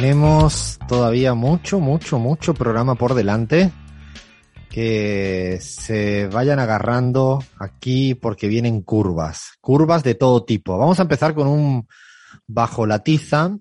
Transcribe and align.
Tenemos 0.00 0.78
todavía 0.86 1.34
mucho, 1.34 1.80
mucho, 1.80 2.20
mucho 2.20 2.54
programa 2.54 2.94
por 2.94 3.14
delante. 3.14 3.72
Que 4.70 5.58
se 5.60 6.28
vayan 6.28 6.60
agarrando 6.60 7.40
aquí 7.58 8.14
porque 8.14 8.46
vienen 8.46 8.82
curvas, 8.82 9.58
curvas 9.60 10.04
de 10.04 10.14
todo 10.14 10.44
tipo. 10.44 10.78
Vamos 10.78 11.00
a 11.00 11.02
empezar 11.02 11.34
con 11.34 11.48
un 11.48 11.88
bajo 12.46 12.86
la 12.86 13.00
tiza. 13.00 13.58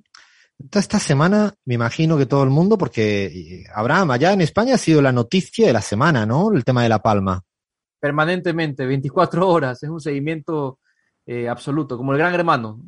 Esta 0.71 0.99
semana 0.99 1.55
me 1.65 1.73
imagino 1.73 2.19
que 2.19 2.27
todo 2.27 2.43
el 2.43 2.51
mundo, 2.51 2.77
porque 2.77 3.63
Abraham, 3.73 4.11
allá 4.11 4.31
en 4.31 4.41
España 4.41 4.75
ha 4.75 4.77
sido 4.77 5.01
la 5.01 5.11
noticia 5.11 5.65
de 5.65 5.73
la 5.73 5.81
semana, 5.81 6.27
¿no? 6.27 6.53
El 6.53 6.63
tema 6.63 6.83
de 6.83 6.89
La 6.89 7.01
Palma. 7.01 7.43
Permanentemente, 7.99 8.85
24 8.85 9.49
horas, 9.49 9.81
es 9.81 9.89
un 9.89 9.99
seguimiento 9.99 10.77
eh, 11.25 11.49
absoluto, 11.49 11.97
como 11.97 12.11
el 12.11 12.19
gran 12.19 12.35
hermano. 12.35 12.79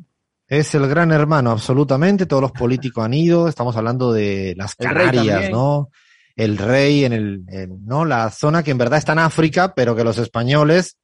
Es 0.50 0.74
el 0.74 0.88
gran 0.88 1.12
hermano, 1.12 1.52
absolutamente. 1.52 2.26
Todos 2.26 2.42
los 2.42 2.50
políticos 2.50 3.04
han 3.04 3.14
ido. 3.14 3.46
Estamos 3.46 3.76
hablando 3.76 4.12
de 4.12 4.54
las 4.56 4.74
Canarias, 4.74 5.48
¿no? 5.48 5.90
El 6.34 6.58
rey 6.58 7.04
en 7.04 7.12
el, 7.12 7.44
¿no? 7.84 8.04
La 8.04 8.28
zona 8.32 8.64
que 8.64 8.72
en 8.72 8.78
verdad 8.78 8.98
está 8.98 9.12
en 9.12 9.20
África, 9.20 9.72
pero 9.76 9.94
que 9.94 10.02
los 10.02 10.18
españoles 10.18 10.98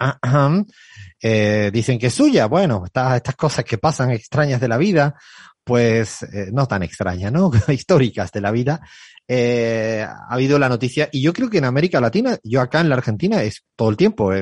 eh, 1.22 1.70
dicen 1.72 2.00
que 2.00 2.08
es 2.08 2.14
suya. 2.14 2.46
Bueno, 2.46 2.82
estas 2.86 3.36
cosas 3.36 3.64
que 3.64 3.78
pasan 3.78 4.10
extrañas 4.10 4.60
de 4.60 4.66
la 4.66 4.78
vida, 4.78 5.14
pues 5.62 6.24
eh, 6.24 6.48
no 6.52 6.66
tan 6.66 6.82
extrañas, 6.82 7.30
¿no? 7.30 7.52
Históricas 7.68 8.32
de 8.32 8.40
la 8.40 8.50
vida. 8.50 8.80
Eh, 9.28 10.04
ha 10.04 10.34
habido 10.34 10.58
la 10.58 10.68
noticia, 10.68 11.08
y 11.12 11.22
yo 11.22 11.32
creo 11.32 11.48
que 11.48 11.58
en 11.58 11.66
América 11.66 12.00
Latina, 12.00 12.36
yo 12.42 12.60
acá 12.60 12.80
en 12.80 12.88
la 12.88 12.96
Argentina, 12.96 13.40
es 13.44 13.62
todo 13.76 13.90
el 13.90 13.96
tiempo. 13.96 14.32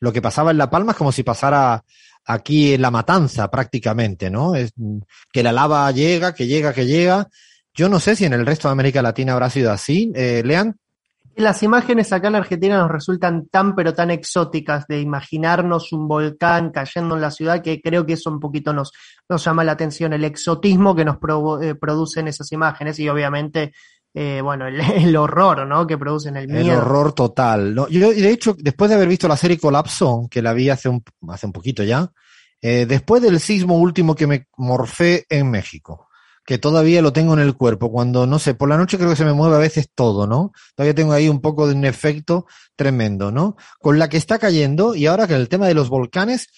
lo 0.00 0.12
que 0.12 0.22
pasaba 0.22 0.50
en 0.50 0.58
La 0.58 0.68
Palma 0.68 0.92
es 0.92 0.98
como 0.98 1.12
si 1.12 1.22
pasara 1.22 1.84
aquí 2.26 2.74
en 2.74 2.82
la 2.82 2.90
matanza 2.90 3.50
prácticamente, 3.50 4.30
¿no? 4.30 4.54
Es 4.54 4.72
que 5.32 5.42
la 5.42 5.52
lava 5.52 5.90
llega, 5.92 6.34
que 6.34 6.46
llega, 6.46 6.72
que 6.72 6.86
llega. 6.86 7.28
Yo 7.72 7.88
no 7.88 8.00
sé 8.00 8.16
si 8.16 8.24
en 8.24 8.32
el 8.32 8.44
resto 8.44 8.68
de 8.68 8.72
América 8.72 9.02
Latina 9.02 9.32
habrá 9.34 9.48
sido 9.48 9.70
así. 9.70 10.12
Eh, 10.14 10.42
Lean. 10.44 10.76
Las 11.36 11.62
imágenes 11.62 12.14
acá 12.14 12.28
en 12.28 12.36
Argentina 12.36 12.78
nos 12.78 12.90
resultan 12.90 13.46
tan 13.48 13.74
pero 13.74 13.92
tan 13.92 14.10
exóticas 14.10 14.86
de 14.86 15.02
imaginarnos 15.02 15.92
un 15.92 16.08
volcán 16.08 16.70
cayendo 16.70 17.14
en 17.14 17.20
la 17.20 17.30
ciudad 17.30 17.62
que 17.62 17.82
creo 17.82 18.06
que 18.06 18.14
eso 18.14 18.30
un 18.30 18.40
poquito 18.40 18.72
nos, 18.72 18.90
nos 19.28 19.44
llama 19.44 19.62
la 19.62 19.72
atención, 19.72 20.14
el 20.14 20.24
exotismo 20.24 20.96
que 20.96 21.04
nos 21.04 21.18
eh, 21.60 21.74
producen 21.74 22.26
esas 22.26 22.50
imágenes 22.52 22.98
y 23.00 23.10
obviamente 23.10 23.74
eh, 24.18 24.40
bueno, 24.40 24.66
el, 24.66 25.14
horror, 25.14 25.66
¿no? 25.66 25.86
Que 25.86 25.98
producen 25.98 26.38
el 26.38 26.48
miedo. 26.48 26.72
El 26.72 26.78
horror 26.78 27.12
total. 27.12 27.74
¿no? 27.74 27.86
Yo, 27.88 28.10
de 28.10 28.30
hecho, 28.30 28.56
después 28.58 28.88
de 28.88 28.94
haber 28.94 29.08
visto 29.08 29.28
la 29.28 29.36
serie 29.36 29.58
Colapso, 29.58 30.26
que 30.30 30.40
la 30.40 30.54
vi 30.54 30.70
hace 30.70 30.88
un, 30.88 31.04
hace 31.28 31.44
un 31.44 31.52
poquito 31.52 31.84
ya, 31.84 32.10
eh, 32.62 32.86
después 32.86 33.20
del 33.20 33.38
sismo 33.40 33.76
último 33.76 34.14
que 34.14 34.26
me 34.26 34.46
morfé 34.56 35.26
en 35.28 35.50
México, 35.50 36.08
que 36.46 36.56
todavía 36.56 37.02
lo 37.02 37.12
tengo 37.12 37.34
en 37.34 37.40
el 37.40 37.58
cuerpo, 37.58 37.92
cuando, 37.92 38.26
no 38.26 38.38
sé, 38.38 38.54
por 38.54 38.70
la 38.70 38.78
noche 38.78 38.96
creo 38.96 39.10
que 39.10 39.16
se 39.16 39.24
me 39.26 39.34
mueve 39.34 39.56
a 39.56 39.58
veces 39.58 39.90
todo, 39.94 40.26
¿no? 40.26 40.52
Todavía 40.74 40.94
tengo 40.94 41.12
ahí 41.12 41.28
un 41.28 41.42
poco 41.42 41.68
de 41.68 41.74
un 41.74 41.84
efecto 41.84 42.46
tremendo, 42.74 43.30
¿no? 43.30 43.56
Con 43.80 43.98
la 43.98 44.08
que 44.08 44.16
está 44.16 44.38
cayendo, 44.38 44.94
y 44.94 45.04
ahora 45.04 45.26
que 45.26 45.34
el 45.34 45.50
tema 45.50 45.66
de 45.68 45.74
los 45.74 45.90
volcanes, 45.90 46.48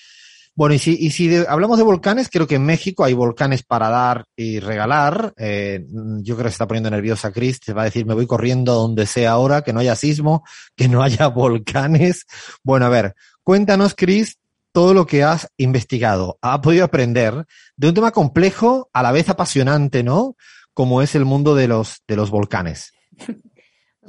bueno, 0.58 0.74
y 0.74 0.80
si, 0.80 0.96
y 0.98 1.12
si 1.12 1.32
hablamos 1.46 1.78
de 1.78 1.84
volcanes, 1.84 2.28
creo 2.28 2.48
que 2.48 2.56
en 2.56 2.66
México 2.66 3.04
hay 3.04 3.14
volcanes 3.14 3.62
para 3.62 3.90
dar 3.90 4.24
y 4.34 4.58
regalar. 4.58 5.32
Eh, 5.36 5.86
yo 5.88 6.34
creo 6.34 6.46
que 6.46 6.50
se 6.50 6.54
está 6.54 6.66
poniendo 6.66 6.90
nerviosa 6.90 7.30
Chris, 7.30 7.60
se 7.64 7.72
va 7.72 7.82
a 7.82 7.84
decir, 7.84 8.06
me 8.06 8.14
voy 8.14 8.26
corriendo 8.26 8.74
donde 8.74 9.06
sea 9.06 9.30
ahora, 9.30 9.62
que 9.62 9.72
no 9.72 9.78
haya 9.78 9.94
sismo, 9.94 10.42
que 10.74 10.88
no 10.88 11.04
haya 11.04 11.26
volcanes. 11.28 12.26
Bueno, 12.64 12.86
a 12.86 12.88
ver, 12.88 13.14
cuéntanos, 13.44 13.94
Chris, 13.96 14.38
todo 14.72 14.94
lo 14.94 15.06
que 15.06 15.22
has 15.22 15.46
investigado, 15.58 16.40
has 16.42 16.58
podido 16.58 16.84
aprender 16.84 17.46
de 17.76 17.88
un 17.90 17.94
tema 17.94 18.10
complejo, 18.10 18.90
a 18.92 19.04
la 19.04 19.12
vez 19.12 19.28
apasionante, 19.28 20.02
¿no? 20.02 20.34
Como 20.74 21.02
es 21.02 21.14
el 21.14 21.24
mundo 21.24 21.54
de 21.54 21.68
los, 21.68 22.02
de 22.08 22.16
los 22.16 22.30
volcanes 22.30 22.90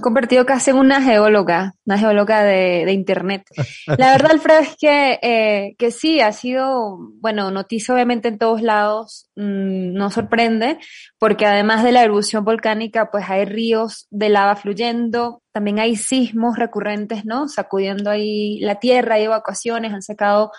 convertido 0.02 0.46
casi 0.46 0.72
en 0.72 0.78
una 0.78 1.02
geóloga, 1.02 1.76
una 1.86 1.98
geóloga 1.98 2.44
de, 2.44 2.92
Internet. 2.92 3.44
La 3.86 4.12
verdad, 4.12 4.32
Alfredo, 4.32 4.60
es 4.60 4.76
que, 4.80 5.20
eh, 5.22 5.76
que 5.78 5.92
sí, 5.92 6.20
ha 6.22 6.32
sido, 6.32 6.98
bueno, 7.22 7.52
noticia 7.52 7.94
obviamente 7.94 8.28
en 8.28 8.38
todos 8.38 8.62
lados, 8.62 9.30
mm, 9.36 9.94
no 9.94 10.10
sorprende, 10.10 10.78
porque 11.18 11.46
además 11.46 11.84
de 11.84 11.92
la 11.92 12.04
erupción 12.04 12.44
volcánica, 12.44 13.12
pues 13.12 13.30
hay 13.30 13.46
ríos 13.46 14.08
de 14.10 14.30
lava 14.30 14.56
fluyendo, 14.56 15.42
también 15.52 15.80
hay 15.80 15.96
sismos 15.96 16.58
recurrentes, 16.58 17.26
¿no? 17.26 17.48
Sacudiendo 17.48 18.10
ahí 18.10 18.60
la 18.62 18.76
tierra, 18.76 19.16
hay 19.16 19.24
evacuaciones, 19.24 19.94
han 19.94 20.02
sacado 20.02 20.52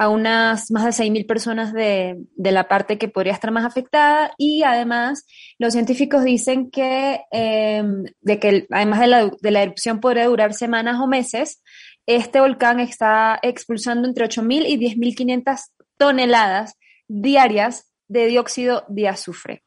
a 0.00 0.08
unas 0.08 0.70
más 0.70 0.84
de 0.84 1.04
6.000 1.04 1.26
personas 1.26 1.74
de, 1.74 2.16
de, 2.34 2.52
la 2.52 2.68
parte 2.68 2.96
que 2.96 3.08
podría 3.08 3.34
estar 3.34 3.50
más 3.50 3.66
afectada 3.66 4.32
y 4.38 4.62
además 4.62 5.26
los 5.58 5.74
científicos 5.74 6.24
dicen 6.24 6.70
que, 6.70 7.20
em, 7.30 8.04
de 8.22 8.38
que 8.38 8.66
además 8.70 9.00
de 9.00 9.06
la, 9.08 9.30
de 9.42 9.50
la 9.50 9.62
erupción 9.62 10.00
podría 10.00 10.24
durar 10.24 10.54
semanas 10.54 10.98
o 11.00 11.06
meses, 11.06 11.62
este 12.06 12.40
volcán 12.40 12.80
está 12.80 13.38
expulsando 13.42 14.08
entre 14.08 14.24
8.000 14.24 14.64
y 14.68 14.78
10.500 14.78 15.58
toneladas 15.98 16.78
diarias 17.06 17.92
de 18.08 18.24
dióxido 18.24 18.86
de 18.88 19.06
azufre. 19.06 19.64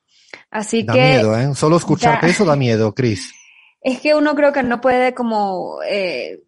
Así 0.49 0.81
da 0.81 0.93
que... 0.93 0.99
miedo, 0.99 1.37
¿eh? 1.37 1.53
Solo 1.53 1.77
escucharte 1.77 2.25
eso 2.25 2.43
da 2.43 2.55
miedo, 2.55 2.95
Cris. 2.95 3.31
Es 3.85 3.99
que 3.99 4.15
uno 4.15 4.33
creo 4.33 4.51
que 4.51 4.63
no 4.63 4.81
puede 4.81 5.13
como... 5.13 5.77
Eh, 5.87 6.39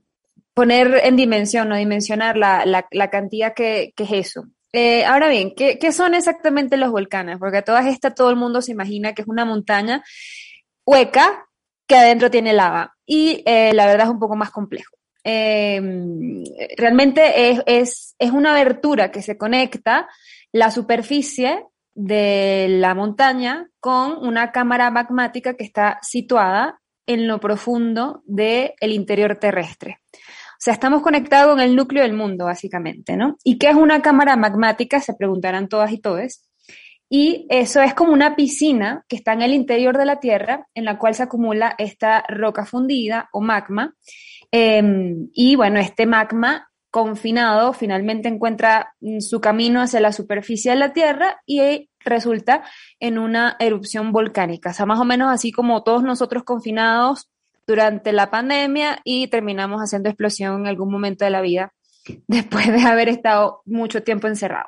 poner 0.55 1.01
en 1.03 1.17
dimensión 1.17 1.71
o 1.71 1.75
dimensionar 1.75 2.37
la, 2.37 2.65
la, 2.65 2.87
la 2.89 3.09
cantidad 3.11 3.53
que, 3.53 3.93
que, 3.95 4.05
es 4.05 4.11
eso. 4.11 4.45
Eh, 4.71 5.05
ahora 5.05 5.29
bien, 5.29 5.53
¿qué, 5.53 5.77
¿qué, 5.77 5.91
son 5.91 6.15
exactamente 6.15 6.77
los 6.77 6.91
volcanes? 6.91 7.37
Porque 7.37 7.61
todas 7.61 7.85
estas 7.85 8.15
todo 8.15 8.29
el 8.29 8.37
mundo 8.37 8.61
se 8.61 8.71
imagina 8.71 9.13
que 9.13 9.21
es 9.21 9.27
una 9.27 9.45
montaña 9.45 10.03
hueca 10.85 11.45
que 11.85 11.97
adentro 11.97 12.31
tiene 12.31 12.53
lava 12.53 12.95
y 13.05 13.43
eh, 13.45 13.73
la 13.73 13.85
verdad 13.85 14.07
es 14.07 14.13
un 14.13 14.19
poco 14.19 14.35
más 14.35 14.49
complejo. 14.49 14.95
Eh, 15.25 15.81
realmente 16.77 17.49
es, 17.49 17.61
es, 17.65 18.15
es 18.17 18.31
una 18.31 18.51
abertura 18.51 19.11
que 19.11 19.21
se 19.21 19.37
conecta 19.37 20.07
la 20.53 20.71
superficie 20.71 21.65
de 21.95 22.67
la 22.69 22.95
montaña 22.95 23.67
con 23.81 24.25
una 24.25 24.51
cámara 24.51 24.89
magmática 24.89 25.55
que 25.55 25.65
está 25.65 25.99
situada 26.01 26.79
en 27.07 27.27
lo 27.27 27.39
profundo 27.39 28.23
del 28.25 28.73
el 28.79 28.91
interior 28.91 29.35
terrestre. 29.35 29.99
Sea, 30.65 30.73
estamos 30.73 31.03
conectados 31.03 31.53
con 31.53 31.59
el 31.59 31.75
núcleo 31.75 32.01
del 32.01 32.13
mundo, 32.13 32.45
básicamente, 32.45 33.15
¿no? 33.15 33.37
¿Y 33.43 33.59
qué 33.59 33.69
es 33.69 33.75
una 33.75 34.01
cámara 34.01 34.35
magmática? 34.35 34.99
Se 34.99 35.13
preguntarán 35.13 35.69
todas 35.69 35.91
y 35.91 35.99
todos. 35.99 36.41
Y 37.07 37.45
eso 37.51 37.83
es 37.83 37.93
como 37.93 38.13
una 38.13 38.35
piscina 38.35 39.05
que 39.07 39.15
está 39.15 39.33
en 39.33 39.43
el 39.43 39.53
interior 39.53 39.95
de 39.95 40.05
la 40.05 40.19
Tierra, 40.19 40.65
en 40.73 40.85
la 40.85 40.97
cual 40.97 41.13
se 41.13 41.21
acumula 41.21 41.75
esta 41.77 42.23
roca 42.29 42.65
fundida 42.65 43.29
o 43.31 43.41
magma. 43.41 43.93
Em, 44.49 45.29
y 45.33 45.55
bueno, 45.55 45.79
este 45.79 46.07
magma 46.07 46.67
confinado 46.89 47.71
finalmente 47.73 48.27
encuentra 48.27 48.95
mm, 49.01 49.19
su 49.19 49.39
camino 49.39 49.81
hacia 49.83 49.99
la 49.99 50.11
superficie 50.13 50.71
de 50.71 50.77
la 50.77 50.93
Tierra 50.93 51.43
y 51.45 51.91
resulta 51.99 52.63
en 52.99 53.19
una 53.19 53.55
erupción 53.59 54.11
volcánica. 54.11 54.71
O 54.71 54.73
sea, 54.73 54.87
más 54.87 54.99
o 54.99 55.05
menos 55.05 55.31
así 55.31 55.51
como 55.51 55.83
todos 55.83 56.01
nosotros 56.01 56.43
confinados 56.43 57.29
durante 57.67 58.11
la 58.11 58.29
pandemia 58.29 58.99
y 59.03 59.27
terminamos 59.27 59.81
haciendo 59.81 60.09
explosión 60.09 60.61
en 60.61 60.67
algún 60.67 60.91
momento 60.91 61.25
de 61.25 61.31
la 61.31 61.41
vida 61.41 61.73
después 62.27 62.67
de 62.67 62.81
haber 62.81 63.09
estado 63.09 63.61
mucho 63.65 64.03
tiempo 64.03 64.27
encerrado. 64.27 64.67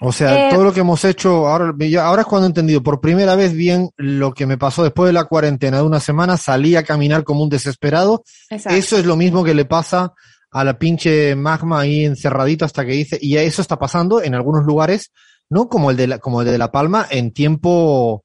O 0.00 0.12
sea, 0.12 0.48
eh, 0.48 0.50
todo 0.50 0.64
lo 0.64 0.72
que 0.72 0.80
hemos 0.80 1.04
hecho, 1.04 1.46
ahora, 1.46 1.72
ahora 2.02 2.22
es 2.22 2.28
cuando 2.28 2.46
he 2.46 2.48
entendido 2.48 2.82
por 2.82 3.00
primera 3.00 3.36
vez 3.36 3.54
bien 3.54 3.90
lo 3.96 4.34
que 4.34 4.44
me 4.44 4.58
pasó 4.58 4.82
después 4.82 5.08
de 5.08 5.12
la 5.12 5.24
cuarentena 5.24 5.78
de 5.78 5.84
una 5.84 6.00
semana, 6.00 6.36
salí 6.36 6.76
a 6.76 6.82
caminar 6.82 7.24
como 7.24 7.42
un 7.42 7.48
desesperado. 7.48 8.24
Eso 8.50 8.98
es 8.98 9.06
lo 9.06 9.16
mismo 9.16 9.44
que 9.44 9.54
le 9.54 9.64
pasa 9.64 10.12
a 10.50 10.64
la 10.64 10.78
pinche 10.78 11.34
magma 11.36 11.80
ahí 11.80 12.04
encerradito 12.04 12.64
hasta 12.64 12.84
que 12.84 12.92
dice, 12.92 13.18
y 13.20 13.36
eso 13.36 13.62
está 13.62 13.78
pasando 13.78 14.22
en 14.22 14.34
algunos 14.34 14.64
lugares, 14.64 15.10
¿no? 15.48 15.68
Como 15.68 15.90
el 15.90 15.96
de 15.96 16.08
la, 16.08 16.18
como 16.18 16.42
el 16.42 16.46
de 16.48 16.58
La 16.58 16.70
Palma 16.70 17.06
en 17.10 17.32
tiempo 17.32 18.24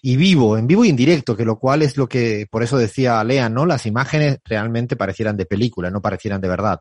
y 0.00 0.16
vivo, 0.16 0.56
en 0.56 0.66
vivo 0.66 0.84
y 0.84 0.90
en 0.90 0.96
directo, 0.96 1.36
que 1.36 1.44
lo 1.44 1.58
cual 1.58 1.82
es 1.82 1.96
lo 1.96 2.08
que, 2.08 2.46
por 2.50 2.62
eso 2.62 2.78
decía 2.78 3.22
Lea, 3.24 3.48
¿no? 3.48 3.66
Las 3.66 3.86
imágenes 3.86 4.38
realmente 4.44 4.96
parecieran 4.96 5.36
de 5.36 5.46
película, 5.46 5.90
no 5.90 6.00
parecieran 6.00 6.40
de 6.40 6.48
verdad. 6.48 6.80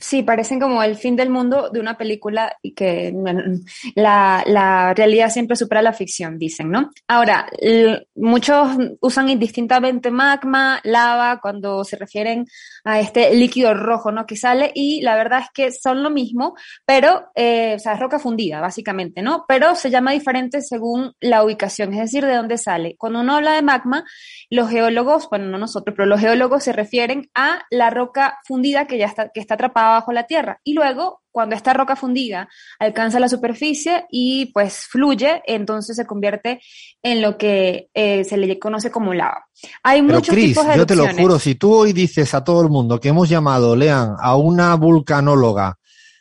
Sí, 0.00 0.22
parecen 0.22 0.60
como 0.60 0.80
el 0.82 0.96
fin 0.96 1.16
del 1.16 1.28
mundo 1.28 1.70
de 1.70 1.80
una 1.80 1.98
película 1.98 2.56
y 2.62 2.72
que 2.72 3.12
la, 3.96 4.44
la 4.46 4.94
realidad 4.94 5.30
siempre 5.30 5.56
supera 5.56 5.82
la 5.82 5.92
ficción, 5.92 6.38
dicen, 6.38 6.70
¿no? 6.70 6.90
Ahora, 7.08 7.48
muchos 8.14 8.76
usan 9.00 9.28
indistintamente 9.28 10.12
magma, 10.12 10.80
lava, 10.84 11.40
cuando 11.40 11.82
se 11.82 11.96
refieren 11.96 12.46
a 12.84 13.00
este 13.00 13.34
líquido 13.34 13.74
rojo, 13.74 14.12
¿no? 14.12 14.24
Que 14.24 14.36
sale 14.36 14.70
y 14.72 15.02
la 15.02 15.16
verdad 15.16 15.40
es 15.40 15.48
que 15.52 15.72
son 15.72 16.02
lo 16.04 16.10
mismo, 16.10 16.54
pero, 16.86 17.30
eh, 17.34 17.74
o 17.74 17.78
sea, 17.80 17.94
es 17.94 18.00
roca 18.00 18.20
fundida, 18.20 18.60
básicamente, 18.60 19.20
¿no? 19.20 19.44
Pero 19.48 19.74
se 19.74 19.90
llama 19.90 20.12
diferente 20.12 20.62
según 20.62 21.12
la 21.20 21.42
ubicación, 21.42 21.92
es 21.92 22.00
decir, 22.00 22.24
de 22.24 22.36
dónde 22.36 22.56
sale. 22.56 22.94
Cuando 22.96 23.20
uno 23.20 23.36
habla 23.36 23.54
de 23.54 23.62
magma, 23.62 24.04
los 24.48 24.70
geólogos, 24.70 25.28
bueno, 25.28 25.46
no 25.46 25.58
nosotros, 25.58 25.94
pero 25.96 26.06
los 26.06 26.20
geólogos 26.20 26.62
se 26.62 26.72
refieren 26.72 27.30
a 27.34 27.62
la 27.70 27.90
roca 27.90 28.38
fundida 28.44 28.86
que 28.86 28.98
ya 28.98 29.06
está, 29.06 29.30
que 29.30 29.40
está 29.40 29.56
atrapada 29.68 30.00
bajo 30.00 30.12
la 30.12 30.24
tierra. 30.26 30.60
Y 30.64 30.74
luego, 30.74 31.22
cuando 31.30 31.54
esta 31.54 31.72
roca 31.72 31.96
fundida 31.96 32.48
alcanza 32.78 33.20
la 33.20 33.28
superficie 33.28 34.06
y 34.10 34.46
pues 34.52 34.86
fluye, 34.90 35.42
entonces 35.46 35.96
se 35.96 36.06
convierte 36.06 36.60
en 37.02 37.22
lo 37.22 37.38
que 37.38 37.88
eh, 37.94 38.24
se 38.24 38.36
le 38.36 38.58
conoce 38.58 38.90
como 38.90 39.14
lava. 39.14 39.46
Hay 39.82 40.02
Pero 40.02 40.18
muchos 40.18 40.34
Chris, 40.34 40.48
tipos 40.48 40.66
de 40.66 40.76
yo 40.76 40.86
te 40.86 40.96
lo 40.96 41.08
juro, 41.08 41.38
si 41.38 41.54
tú 41.54 41.74
hoy 41.74 41.92
dices 41.92 42.34
a 42.34 42.42
todo 42.42 42.62
el 42.62 42.68
mundo 42.68 42.98
que 43.00 43.08
hemos 43.08 43.28
llamado, 43.28 43.76
lean, 43.76 44.14
a 44.18 44.36
una 44.36 44.74
vulcanóloga, 44.74 45.78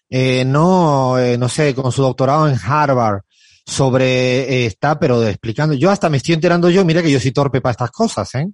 eh, 0.09 0.43
no, 0.45 1.17
eh, 1.19 1.37
no 1.37 1.49
sé, 1.49 1.73
con 1.75 1.91
su 1.91 2.01
doctorado 2.01 2.47
en 2.47 2.57
Harvard, 2.63 3.21
sobre, 3.65 4.63
eh, 4.63 4.65
está, 4.65 4.97
pero 4.97 5.27
explicando, 5.27 5.75
yo 5.75 5.91
hasta 5.91 6.09
me 6.09 6.17
estoy 6.17 6.35
enterando 6.35 6.69
yo, 6.69 6.85
mira 6.85 7.03
que 7.03 7.11
yo 7.11 7.19
soy 7.19 7.31
torpe 7.31 7.59
para 7.59 7.71
estas 7.71 7.91
cosas, 7.91 8.33
¿eh? 8.35 8.47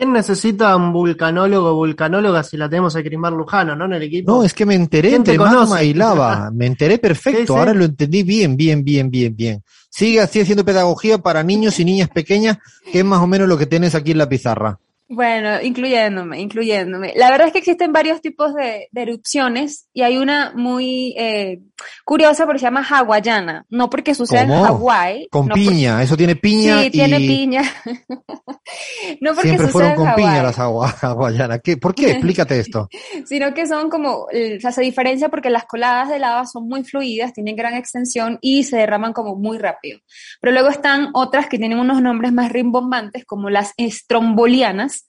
¿Quién 0.00 0.14
necesita 0.14 0.74
un 0.76 0.94
vulcanólogo 0.94 1.72
o 1.72 1.74
vulcanóloga 1.74 2.42
si 2.42 2.56
la 2.56 2.70
tenemos 2.70 2.96
a 2.96 3.02
Crismar 3.02 3.34
Lujano, 3.34 3.76
¿no? 3.76 3.84
En 3.84 3.92
el 3.92 4.04
equipo. 4.04 4.32
No, 4.32 4.42
es 4.42 4.54
que 4.54 4.64
me 4.64 4.74
enteré 4.74 5.10
¿Quién 5.10 5.24
te 5.24 5.32
entre 5.32 5.44
magma 5.44 5.82
y 5.82 5.92
lava, 5.92 6.50
me 6.50 6.64
enteré 6.64 6.96
perfecto, 6.96 7.54
ahora 7.54 7.74
lo 7.74 7.84
entendí 7.84 8.22
bien, 8.22 8.56
bien, 8.56 8.82
bien, 8.82 9.10
bien, 9.10 9.36
bien. 9.36 9.62
Sigue 9.90 10.22
así 10.22 10.40
haciendo 10.40 10.64
pedagogía 10.64 11.18
para 11.18 11.42
niños 11.42 11.78
y 11.80 11.84
niñas 11.84 12.08
pequeñas, 12.08 12.56
que 12.90 13.00
es 13.00 13.04
más 13.04 13.20
o 13.20 13.26
menos 13.26 13.46
lo 13.46 13.58
que 13.58 13.66
tienes 13.66 13.94
aquí 13.94 14.12
en 14.12 14.16
la 14.16 14.26
pizarra. 14.26 14.78
Bueno, 15.12 15.60
incluyéndome, 15.60 16.40
incluyéndome. 16.40 17.12
La 17.16 17.30
verdad 17.32 17.48
es 17.48 17.52
que 17.52 17.58
existen 17.58 17.92
varios 17.92 18.20
tipos 18.20 18.54
de, 18.54 18.86
de 18.92 19.02
erupciones 19.02 19.88
y 19.92 20.02
hay 20.02 20.16
una 20.18 20.52
muy 20.54 21.16
eh, 21.18 21.62
curiosa 22.04 22.44
porque 22.46 22.60
se 22.60 22.66
llama 22.66 22.86
hawaiana, 22.88 23.66
no 23.70 23.90
porque 23.90 24.14
suceda 24.14 24.42
¿Cómo? 24.42 24.54
en 24.58 24.64
Hawái. 24.66 25.28
Con 25.28 25.48
no 25.48 25.54
por- 25.54 25.64
piña, 25.64 26.00
eso 26.00 26.16
tiene 26.16 26.36
piña 26.36 26.80
Sí, 26.82 26.86
y 26.86 26.90
tiene 26.90 27.18
piña. 27.18 27.62
no 29.20 29.34
porque 29.34 29.48
siempre 29.48 29.66
fueron 29.66 29.94
con 29.96 30.14
piña 30.14 30.52
Hawái, 30.52 30.90
las 30.92 31.02
hawaianas. 31.04 31.60
¿Qué? 31.62 31.76
¿Por 31.76 31.92
qué? 31.92 32.12
Explícate 32.12 32.60
esto. 32.60 32.88
sino 33.26 33.52
que 33.52 33.66
son 33.66 33.90
como, 33.90 34.26
eh, 34.32 34.58
o 34.58 34.60
sea, 34.60 34.70
se 34.70 34.82
diferencia 34.82 35.28
porque 35.28 35.50
las 35.50 35.64
coladas 35.64 36.08
de 36.08 36.20
lava 36.20 36.46
son 36.46 36.68
muy 36.68 36.84
fluidas, 36.84 37.32
tienen 37.32 37.56
gran 37.56 37.74
extensión 37.74 38.38
y 38.40 38.62
se 38.64 38.76
derraman 38.76 39.12
como 39.12 39.34
muy 39.34 39.58
rápido. 39.58 39.98
Pero 40.40 40.52
luego 40.52 40.68
están 40.68 41.08
otras 41.14 41.48
que 41.48 41.58
tienen 41.58 41.80
unos 41.80 42.00
nombres 42.00 42.32
más 42.32 42.52
rimbombantes, 42.52 43.24
como 43.24 43.50
las 43.50 43.72
estrombolianas, 43.76 44.99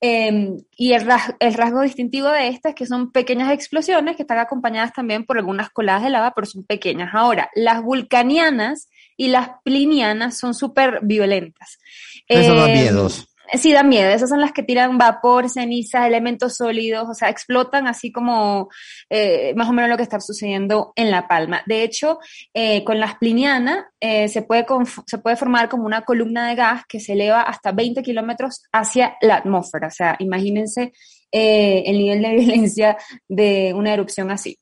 eh, 0.00 0.56
y 0.76 0.92
el, 0.94 1.04
ras- 1.06 1.34
el 1.38 1.54
rasgo 1.54 1.80
distintivo 1.82 2.28
de 2.28 2.48
estas 2.48 2.70
es 2.70 2.74
que 2.76 2.86
son 2.86 3.12
pequeñas 3.12 3.52
explosiones 3.52 4.16
que 4.16 4.22
están 4.22 4.38
acompañadas 4.38 4.92
también 4.92 5.24
por 5.24 5.38
algunas 5.38 5.70
coladas 5.70 6.02
de 6.02 6.10
lava, 6.10 6.32
pero 6.34 6.46
son 6.46 6.64
pequeñas. 6.64 7.10
Ahora, 7.14 7.50
las 7.54 7.82
vulcanianas 7.82 8.88
y 9.16 9.28
las 9.28 9.50
plinianas 9.64 10.38
son 10.38 10.54
súper 10.54 11.00
violentas. 11.02 11.78
Eso 12.26 12.54
da 12.54 12.68
Eh, 12.70 12.74
miedos. 12.74 13.28
Sí, 13.54 13.72
da 13.72 13.82
miedo. 13.82 14.10
Esas 14.10 14.30
son 14.30 14.40
las 14.40 14.52
que 14.52 14.62
tiran 14.62 14.96
vapor, 14.96 15.50
cenizas, 15.50 16.06
elementos 16.06 16.56
sólidos, 16.56 17.06
o 17.08 17.14
sea, 17.14 17.28
explotan 17.28 17.86
así 17.86 18.10
como 18.10 18.70
eh, 19.10 19.52
más 19.56 19.68
o 19.68 19.74
menos 19.74 19.90
lo 19.90 19.98
que 19.98 20.02
está 20.02 20.20
sucediendo 20.20 20.94
en 20.96 21.10
La 21.10 21.28
Palma. 21.28 21.62
De 21.66 21.82
hecho, 21.82 22.18
eh, 22.54 22.82
con 22.82 22.98
las 22.98 23.16
plinianas 23.16 23.84
eh, 24.00 24.28
se, 24.28 24.40
puede 24.40 24.64
se 25.06 25.18
puede 25.18 25.36
formar 25.36 25.68
como 25.68 25.84
una 25.84 26.02
columna 26.02 26.48
de 26.48 26.54
gas 26.54 26.84
que 26.88 26.98
se 26.98 27.12
eleva 27.12 27.42
hasta 27.42 27.72
20 27.72 28.02
kilómetros 28.02 28.62
hacia 28.72 29.16
la 29.20 29.36
atmósfera. 29.36 29.88
O 29.88 29.90
sea, 29.90 30.16
imagínense 30.18 30.92
eh, 31.30 31.82
el 31.86 31.98
nivel 31.98 32.22
de 32.22 32.34
violencia 32.36 32.96
de 33.28 33.72
una 33.74 33.92
erupción 33.92 34.30
así. 34.30 34.58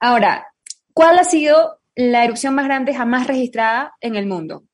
Ahora, 0.00 0.46
¿cuál 0.92 1.18
ha 1.18 1.24
sido 1.24 1.78
la 1.94 2.24
erupción 2.24 2.54
más 2.54 2.66
grande 2.66 2.94
jamás 2.94 3.26
registrada 3.26 3.94
en 4.00 4.16
el 4.16 4.26
mundo? 4.26 4.64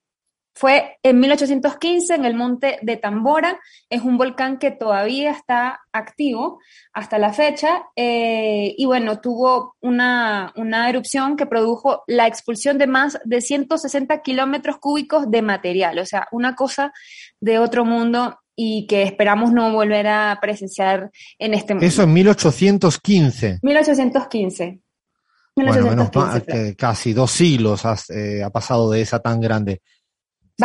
Fue 0.53 0.99
en 1.03 1.21
1815 1.21 2.15
en 2.15 2.25
el 2.25 2.35
monte 2.35 2.79
de 2.83 2.97
Tambora. 2.97 3.59
Es 3.89 4.03
un 4.03 4.19
volcán 4.19 4.59
que 4.59 4.71
todavía 4.71 5.31
está 5.31 5.81
activo 5.93 6.61
hasta 6.93 7.19
la 7.19 7.33
fecha. 7.33 7.85
eh, 7.97 8.75
y 8.77 8.85
bueno, 8.85 9.21
tuvo 9.21 9.77
una, 9.81 10.53
una 10.57 10.89
erupción 10.89 11.37
que 11.37 11.47
produjo 11.47 12.03
la 12.07 12.27
expulsión 12.27 12.79
de 12.79 12.87
más 12.87 13.19
de 13.25 13.41
160 13.41 14.21
kilómetros 14.23 14.79
cúbicos 14.79 15.31
de 15.31 15.43
material. 15.43 15.99
O 15.99 16.07
sea, 16.07 16.27
una 16.33 16.55
cosa 16.55 16.93
de 17.41 17.59
otro 17.59 17.85
mundo 17.85 18.39
y 18.63 18.87
que 18.87 19.03
esperamos 19.05 19.53
no 19.53 19.73
volver 19.73 20.07
a 20.07 20.39
presenciar 20.41 21.11
en 21.39 21.55
este 21.55 21.73
mundo. 21.73 21.87
Eso 21.87 22.03
en 22.03 22.13
1815. 22.13 23.61
1815. 23.63 24.81
Bueno, 25.57 25.73
menos 25.73 25.89
1815, 25.89 26.19
mal 26.19 26.43
Fran. 26.43 26.65
que 26.67 26.77
casi 26.77 27.13
dos 27.15 27.31
siglos 27.31 27.87
has, 27.87 28.11
eh, 28.11 28.43
ha 28.45 28.51
pasado 28.51 28.91
de 28.91 29.01
esa 29.01 29.21
tan 29.21 29.41
grande. 29.41 29.81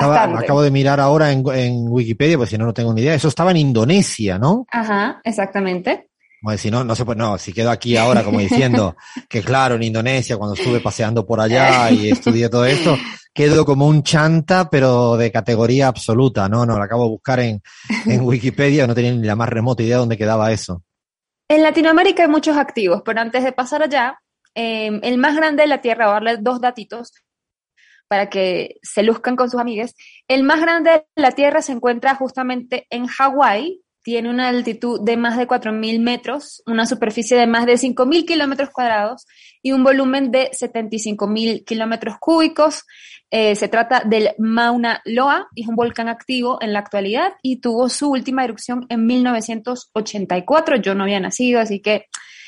Estaba- 0.01 0.39
acabo 0.39 0.61
de 0.61 0.71
mirar 0.71 0.99
ahora 0.99 1.31
en, 1.31 1.43
en 1.53 1.87
Wikipedia, 1.89 2.37
pues 2.37 2.49
si 2.49 2.57
no, 2.57 2.65
no 2.65 2.73
tengo 2.73 2.93
ni 2.93 3.01
idea. 3.01 3.13
Eso 3.15 3.27
estaba 3.27 3.51
en 3.51 3.57
Indonesia, 3.57 4.37
¿no? 4.37 4.65
Ajá, 4.71 5.21
exactamente. 5.23 6.09
Bueno, 6.41 6.57
si 6.59 6.69
no, 6.69 6.83
no 6.83 6.95
se 6.95 7.05
puede, 7.05 7.17
no, 7.17 7.37
si 7.39 7.53
quedo 7.53 7.71
aquí 7.71 7.97
ahora 7.97 8.23
como 8.23 8.39
diciendo 8.39 8.95
que 9.29 9.41
claro, 9.41 9.75
en 9.75 9.83
Indonesia, 9.83 10.37
cuando 10.37 10.53
estuve 10.55 10.79
paseando 10.79 11.25
por 11.25 11.39
allá 11.41 11.89
y 11.89 12.09
estudié 12.11 12.49
todo 12.49 12.65
esto, 12.65 12.95
quedo 13.33 13.65
como 13.65 13.87
un 13.87 14.03
chanta, 14.03 14.69
pero 14.69 15.17
de 15.17 15.31
categoría 15.31 15.87
absoluta, 15.87 16.47
¿no? 16.47 16.65
No, 16.65 16.77
lo 16.77 16.83
acabo 16.83 17.05
de 17.05 17.09
buscar 17.09 17.39
en, 17.39 17.61
en 18.05 18.21
Wikipedia, 18.25 18.85
no 18.85 18.93
tenía 18.93 19.11
ni 19.13 19.25
la 19.25 19.35
más 19.35 19.49
remota 19.49 19.81
idea 19.81 19.95
de 19.95 19.99
dónde 20.01 20.17
quedaba 20.17 20.51
eso. 20.51 20.83
En 21.49 21.63
Latinoamérica 21.63 22.23
hay 22.23 22.29
muchos 22.29 22.57
activos, 22.57 23.01
pero 23.05 23.21
antes 23.21 23.43
de 23.43 23.51
pasar 23.51 23.81
allá, 23.83 24.19
eh, 24.53 24.99
el 25.03 25.17
más 25.17 25.35
grande 25.35 25.63
de 25.63 25.67
la 25.67 25.81
Tierra, 25.81 26.05
voy 26.05 26.11
a 26.11 26.13
darle 26.15 26.37
dos 26.41 26.61
datitos 26.61 27.11
para 28.07 28.29
que 28.29 28.75
se 28.81 29.03
luzcan 29.03 29.35
con 29.35 29.49
sus 29.49 29.59
amigues. 29.59 29.95
El 30.27 30.43
más 30.43 30.61
grande 30.61 30.91
de 30.91 31.21
la 31.21 31.31
Tierra 31.31 31.61
se 31.61 31.71
encuentra 31.71 32.15
justamente 32.15 32.87
en 32.89 33.07
Hawái, 33.07 33.81
tiene 34.05 34.29
una 34.29 34.49
altitud 34.49 35.01
de 35.03 35.17
más 35.17 35.35
de 35.35 35.47
4.000 35.47 35.99
metros, 35.99 36.61
una 36.67 36.85
superficie 36.85 37.35
de 37.35 37.47
más 37.47 37.65
de 37.65 37.73
5.000 37.73 38.25
kilómetros 38.25 38.69
cuadrados 38.69 39.25
y 39.63 39.71
un 39.71 39.83
volumen 39.83 40.29
de 40.29 40.51
75.000 40.51 41.65
kilómetros 41.65 42.17
cúbicos. 42.19 42.83
Eh, 43.31 43.55
se 43.55 43.67
trata 43.67 44.03
del 44.05 44.29
Mauna 44.37 45.01
Loa, 45.05 45.47
es 45.55 45.67
un 45.67 45.75
volcán 45.75 46.07
activo 46.07 46.59
en 46.61 46.71
la 46.71 46.79
actualidad 46.79 47.33
y 47.41 47.61
tuvo 47.61 47.89
su 47.89 48.11
última 48.11 48.43
erupción 48.43 48.85
en 48.89 49.07
1984. 49.07 50.75
Yo 50.75 50.93
no 50.93 51.03
había 51.03 51.19
nacido, 51.19 51.59
así 51.59 51.81
que 51.81 52.05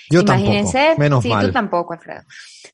Yo 0.10 0.22
imagínense. 0.22 0.78
tampoco, 0.78 1.00
menos 1.00 1.24
sí, 1.24 1.30
mal. 1.30 1.46
tú 1.46 1.52
tampoco, 1.52 1.94
Alfredo. 1.94 2.22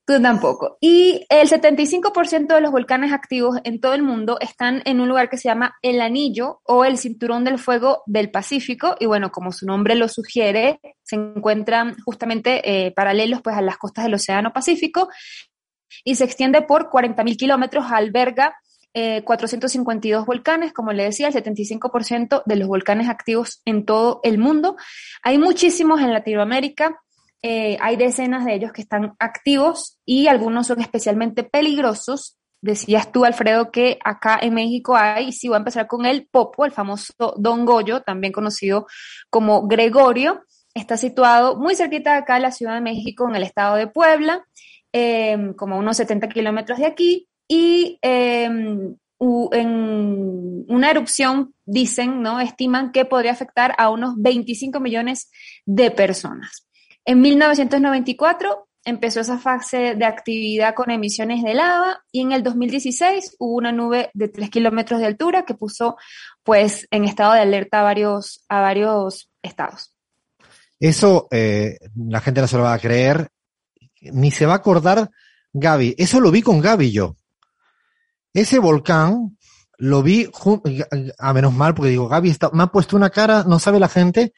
Tú 0.05 0.21
tampoco. 0.21 0.77
Y 0.81 1.25
el 1.29 1.49
75% 1.49 2.47
de 2.47 2.61
los 2.61 2.71
volcanes 2.71 3.11
activos 3.13 3.57
en 3.63 3.79
todo 3.79 3.93
el 3.93 4.03
mundo 4.03 4.37
están 4.39 4.81
en 4.85 4.99
un 4.99 5.07
lugar 5.07 5.29
que 5.29 5.37
se 5.37 5.49
llama 5.49 5.75
el 5.81 6.01
Anillo 6.01 6.61
o 6.63 6.85
el 6.85 6.97
Cinturón 6.97 7.43
del 7.43 7.59
Fuego 7.59 8.03
del 8.05 8.29
Pacífico. 8.29 8.95
Y 8.99 9.05
bueno, 9.05 9.31
como 9.31 9.51
su 9.51 9.65
nombre 9.65 9.95
lo 9.95 10.07
sugiere, 10.07 10.79
se 11.03 11.15
encuentran 11.15 11.95
justamente 12.05 12.61
eh, 12.63 12.91
paralelos 12.91 13.41
pues, 13.41 13.55
a 13.55 13.61
las 13.61 13.77
costas 13.77 14.05
del 14.05 14.15
Océano 14.15 14.51
Pacífico 14.53 15.09
y 16.03 16.15
se 16.15 16.23
extiende 16.23 16.61
por 16.61 16.89
40.000 16.89 17.37
kilómetros, 17.37 17.85
alberga 17.91 18.55
eh, 18.95 19.23
452 19.23 20.25
volcanes, 20.25 20.71
como 20.71 20.93
le 20.93 21.03
decía, 21.05 21.27
el 21.27 21.33
75% 21.33 22.43
de 22.45 22.55
los 22.55 22.67
volcanes 22.67 23.09
activos 23.09 23.61
en 23.65 23.85
todo 23.85 24.19
el 24.23 24.37
mundo. 24.37 24.75
Hay 25.23 25.39
muchísimos 25.39 25.99
en 25.99 26.13
Latinoamérica, 26.13 27.01
eh, 27.43 27.77
hay 27.81 27.97
decenas 27.97 28.45
de 28.45 28.55
ellos 28.55 28.71
que 28.71 28.81
están 28.81 29.13
activos 29.19 29.99
y 30.05 30.27
algunos 30.27 30.67
son 30.67 30.81
especialmente 30.81 31.43
peligrosos. 31.43 32.37
Decías 32.61 33.11
tú, 33.11 33.25
Alfredo, 33.25 33.69
que 33.71 33.99
acá 34.05 34.39
en 34.41 34.53
México 34.53 34.95
hay, 34.95 35.27
y 35.27 35.31
sí, 35.33 35.49
voy 35.49 35.55
a 35.55 35.57
empezar 35.59 35.85
con 35.87 36.05
el 36.05 36.27
Popo, 36.31 36.63
el 36.65 36.71
famoso 36.71 37.13
Don 37.37 37.65
Goyo, 37.65 38.01
también 38.01 38.31
conocido 38.33 38.87
como 39.29 39.67
Gregorio. 39.67 40.43
Está 40.73 40.95
situado 40.97 41.57
muy 41.57 41.75
cerquita 41.75 42.13
de 42.13 42.19
acá 42.19 42.37
en 42.37 42.43
la 42.43 42.51
Ciudad 42.51 42.73
de 42.75 42.81
México, 42.81 43.27
en 43.29 43.35
el 43.35 43.43
estado 43.43 43.75
de 43.75 43.87
Puebla, 43.87 44.45
eh, 44.93 45.51
como 45.57 45.77
unos 45.77 45.97
70 45.97 46.29
kilómetros 46.29 46.79
de 46.79 46.85
aquí. 46.85 47.27
Y 47.49 47.99
u- 49.19 49.49
en 49.53 50.65
una 50.67 50.89
erupción, 50.91 51.53
dicen, 51.65 52.21
¿no? 52.21 52.39
Estiman 52.39 52.91
que 52.91 53.05
podría 53.05 53.31
afectar 53.31 53.75
a 53.77 53.89
unos 53.89 54.13
25 54.17 54.79
millones 54.79 55.29
de 55.65 55.91
personas. 55.91 56.67
En 57.05 57.21
1994 57.21 58.67
empezó 58.85 59.19
esa 59.19 59.37
fase 59.37 59.95
de 59.95 60.05
actividad 60.05 60.73
con 60.73 60.91
emisiones 60.91 61.43
de 61.43 61.53
lava 61.53 62.03
y 62.11 62.21
en 62.21 62.31
el 62.31 62.43
2016 62.43 63.35
hubo 63.39 63.55
una 63.55 63.71
nube 63.71 64.09
de 64.13 64.27
3 64.27 64.49
kilómetros 64.49 64.99
de 64.99 65.07
altura 65.07 65.43
que 65.45 65.53
puso 65.53 65.97
pues 66.43 66.87
en 66.91 67.05
estado 67.05 67.33
de 67.33 67.41
alerta 67.41 67.79
a 67.79 67.83
varios, 67.83 68.43
a 68.49 68.61
varios 68.61 69.29
estados. 69.41 69.93
Eso 70.79 71.27
eh, 71.31 71.77
la 71.95 72.19
gente 72.19 72.41
no 72.41 72.47
se 72.47 72.57
lo 72.57 72.63
va 72.63 72.73
a 72.73 72.79
creer, 72.79 73.29
ni 74.01 74.31
se 74.31 74.45
va 74.45 74.53
a 74.53 74.57
acordar 74.57 75.09
Gaby. 75.53 75.95
Eso 75.97 76.19
lo 76.19 76.31
vi 76.31 76.41
con 76.41 76.59
Gaby 76.59 76.91
yo. 76.91 77.15
Ese 78.33 78.59
volcán 78.59 79.37
lo 79.77 80.01
vi 80.01 80.29
a 81.19 81.33
menos 81.33 81.53
mal 81.53 81.73
porque 81.73 81.91
digo, 81.91 82.07
Gaby 82.07 82.29
está, 82.29 82.49
me 82.51 82.63
ha 82.63 82.67
puesto 82.67 82.95
una 82.95 83.09
cara, 83.09 83.43
no 83.43 83.59
sabe 83.59 83.79
la 83.79 83.89
gente. 83.89 84.33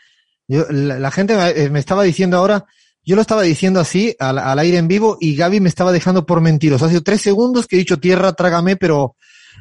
Yo, 0.48 0.66
la, 0.70 1.12
gente 1.12 1.36
me, 1.36 1.70
me 1.70 1.80
estaba 1.80 2.04
diciendo 2.04 2.38
ahora, 2.38 2.66
yo 3.04 3.16
lo 3.16 3.22
estaba 3.22 3.44
diciendo 3.44 3.80
así 3.80 4.16
al, 4.20 4.38
al 4.38 4.60
aire 4.60 4.78
en 4.78 4.88
vivo 4.88 5.18
y 5.20 5.36
Gaby 5.36 5.60
me 5.60 5.70
estaba 5.70 5.92
dejando 5.92 6.26
por 6.26 6.42
mentiroso. 6.42 6.86
Ha 6.86 6.90
sido 6.90 7.04
tres 7.04 7.22
segundos 7.22 7.68
que 7.68 7.76
he 7.76 7.80
dicho 7.80 8.00
tierra, 8.00 8.34
trágame, 8.34 8.76
pero 8.76 9.16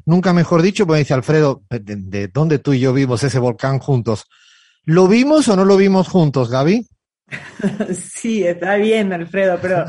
nunca 0.07 0.33
mejor 0.33 0.63
dicho, 0.63 0.87
pues 0.87 1.01
dice 1.01 1.15
Alfredo, 1.15 1.63
¿de, 1.71 1.81
de 1.97 2.29
dónde 2.29 2.59
tú 2.59 2.73
y 2.73 2.81
yo 2.81 2.93
vimos 2.93 3.23
ese 3.23 3.39
volcán 3.39 3.79
juntos? 3.79 4.27
¿Lo 4.85 5.09
vimos 5.09 5.49
o 5.49 5.57
no 5.57 5.65
lo 5.65 5.77
vimos 5.77 6.09
juntos, 6.09 6.51
Gaby? 6.51 6.87
Sí, 7.95 8.45
está 8.47 8.77
bien, 8.77 9.13
Alfredo, 9.13 9.59
pero 9.61 9.85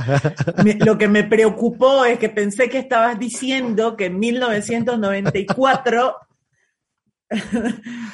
lo 0.85 0.97
que 0.97 1.07
me 1.07 1.23
preocupó 1.23 2.05
es 2.05 2.19
que 2.19 2.29
pensé 2.29 2.69
que 2.69 2.79
estabas 2.79 3.19
diciendo 3.19 3.95
que 3.95 4.05
en 4.05 4.19
1994 4.19 6.15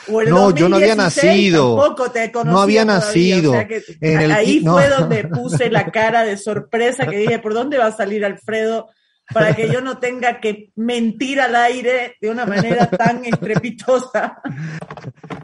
o 0.07 0.21
el 0.21 0.29
No, 0.29 0.53
yo 0.55 0.69
no 0.69 0.77
había 0.77 0.95
2016 0.95 0.97
nacido. 0.97 1.75
tampoco 1.77 2.11
te 2.11 2.31
conocía 2.31 2.51
No 2.53 2.61
había 2.61 2.85
nacido. 2.85 3.51
o 3.51 3.53
sea 3.55 3.67
que 3.67 3.83
En 4.01 4.21
el 4.21 4.31
ahí 4.31 4.61
no. 4.63 4.73
fue 4.73 4.87
donde 4.89 5.27
puse 5.27 5.69
la 5.69 5.91
cara 5.91 6.23
de 6.23 6.37
sorpresa 6.37 7.05
que 7.07 7.17
dije, 7.17 7.39
¿por 7.39 7.53
dónde 7.53 7.77
va 7.77 7.87
a 7.87 7.91
salir 7.95 8.23
Alfredo? 8.25 8.89
Para 9.33 9.55
que 9.55 9.69
yo 9.71 9.79
no 9.79 9.97
tenga 9.97 10.41
que 10.41 10.71
mentir 10.75 11.39
al 11.39 11.55
aire 11.55 12.15
de 12.19 12.29
una 12.29 12.45
manera 12.45 12.89
tan 12.89 13.23
estrepitosa. 13.23 14.41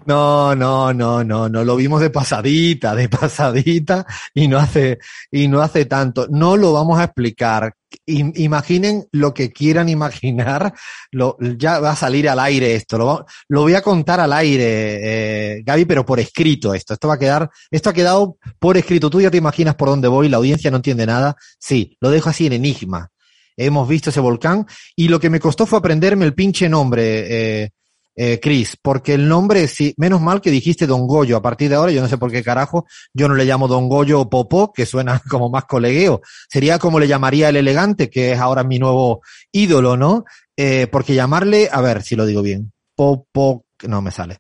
No, 0.08 0.56
no, 0.56 0.94
no, 0.94 1.22
no, 1.22 1.50
no, 1.50 1.66
lo 1.66 1.76
vimos 1.76 2.00
de 2.00 2.10
pasadita, 2.10 2.96
de 2.96 3.10
pasadita 3.10 4.06
y 4.34 4.48
no 4.48 4.58
hace, 4.58 5.00
y 5.30 5.50
no 5.50 5.60
hace 5.62 5.84
tanto. 5.84 6.28
No 6.30 6.56
lo 6.56 6.72
vamos 6.72 6.98
a 6.98 7.04
explicar. 7.04 7.74
Imaginen 8.06 9.06
lo 9.12 9.34
que 9.34 9.52
quieran 9.52 9.90
imaginar, 9.90 10.74
lo, 11.12 11.38
ya 11.58 11.82
va 11.82 11.92
a 11.92 11.96
salir 11.98 12.30
al 12.30 12.40
aire 12.40 12.76
esto, 12.76 12.98
lo, 12.98 13.26
lo 13.50 13.62
voy 13.64 13.74
a 13.76 13.82
contar 13.82 14.22
al 14.22 14.32
aire, 14.32 15.58
eh, 15.58 15.64
Gaby, 15.66 15.84
pero 15.84 16.06
por 16.06 16.22
escrito 16.22 16.74
esto. 16.74 16.94
Esto 16.94 17.10
va 17.10 17.16
a 17.16 17.20
quedar, 17.20 17.50
esto 17.70 17.90
ha 17.90 17.94
quedado 17.94 18.38
por 18.60 18.78
escrito. 18.78 19.10
Tú 19.10 19.20
ya 19.20 19.30
te 19.30 19.38
imaginas 19.38 19.76
por 19.76 19.90
dónde 19.90 20.08
voy, 20.08 20.30
la 20.30 20.38
audiencia 20.38 20.72
no 20.72 20.78
entiende 20.78 21.06
nada. 21.06 21.36
Sí, 21.60 21.98
lo 22.00 22.12
dejo 22.12 22.30
así 22.30 22.46
en 22.48 22.54
enigma. 22.54 23.12
Hemos 23.58 23.90
visto 23.90 24.10
ese 24.12 24.22
volcán 24.22 24.66
y 24.96 25.10
lo 25.10 25.20
que 25.20 25.30
me 25.30 25.42
costó 25.42 25.66
fue 25.66 25.80
aprenderme 25.80 26.24
el 26.24 26.34
pinche 26.34 26.70
nombre, 26.70 27.64
eh, 27.64 27.72
eh, 28.20 28.40
Chris, 28.42 28.76
porque 28.82 29.14
el 29.14 29.28
nombre, 29.30 29.68
sí, 29.68 29.94
menos 29.96 30.20
mal 30.22 30.42
que 30.42 30.50
dijiste 30.50 30.88
Don 30.88 31.06
Goyo. 31.06 31.38
A 31.38 31.42
partir 31.44 31.70
de 31.70 31.76
ahora, 31.76 31.92
yo 31.92 32.02
no 32.02 32.08
sé 32.08 32.18
por 32.18 32.32
qué 32.32 32.42
carajo, 32.42 32.88
yo 33.14 33.28
no 33.28 33.36
le 33.36 33.46
llamo 33.46 33.68
Don 33.68 33.88
Goyo 33.88 34.22
o 34.22 34.30
Popó, 34.30 34.74
que 34.74 34.88
suena 34.88 35.22
como 35.30 35.52
más 35.52 35.66
colegueo. 35.66 36.22
Sería 36.50 36.80
como 36.80 37.00
le 37.00 37.08
llamaría 37.08 37.50
el 37.50 37.58
elegante, 37.58 38.10
que 38.10 38.32
es 38.32 38.40
ahora 38.40 38.64
mi 38.64 38.80
nuevo 38.80 39.22
ídolo, 39.52 39.96
¿no? 39.96 40.26
Eh, 40.58 40.88
porque 40.92 41.14
llamarle, 41.14 41.70
a 41.72 41.80
ver 41.82 42.02
si 42.02 42.16
lo 42.16 42.26
digo 42.26 42.42
bien, 42.42 42.74
Popo, 42.96 43.66
no 43.88 44.02
me 44.02 44.10
sale. 44.10 44.40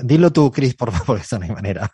Dilo 0.00 0.32
tú, 0.32 0.52
Chris, 0.52 0.76
por 0.76 0.92
favor, 0.92 1.18
esa 1.18 1.40
no 1.40 1.46
hay 1.46 1.50
manera. 1.50 1.90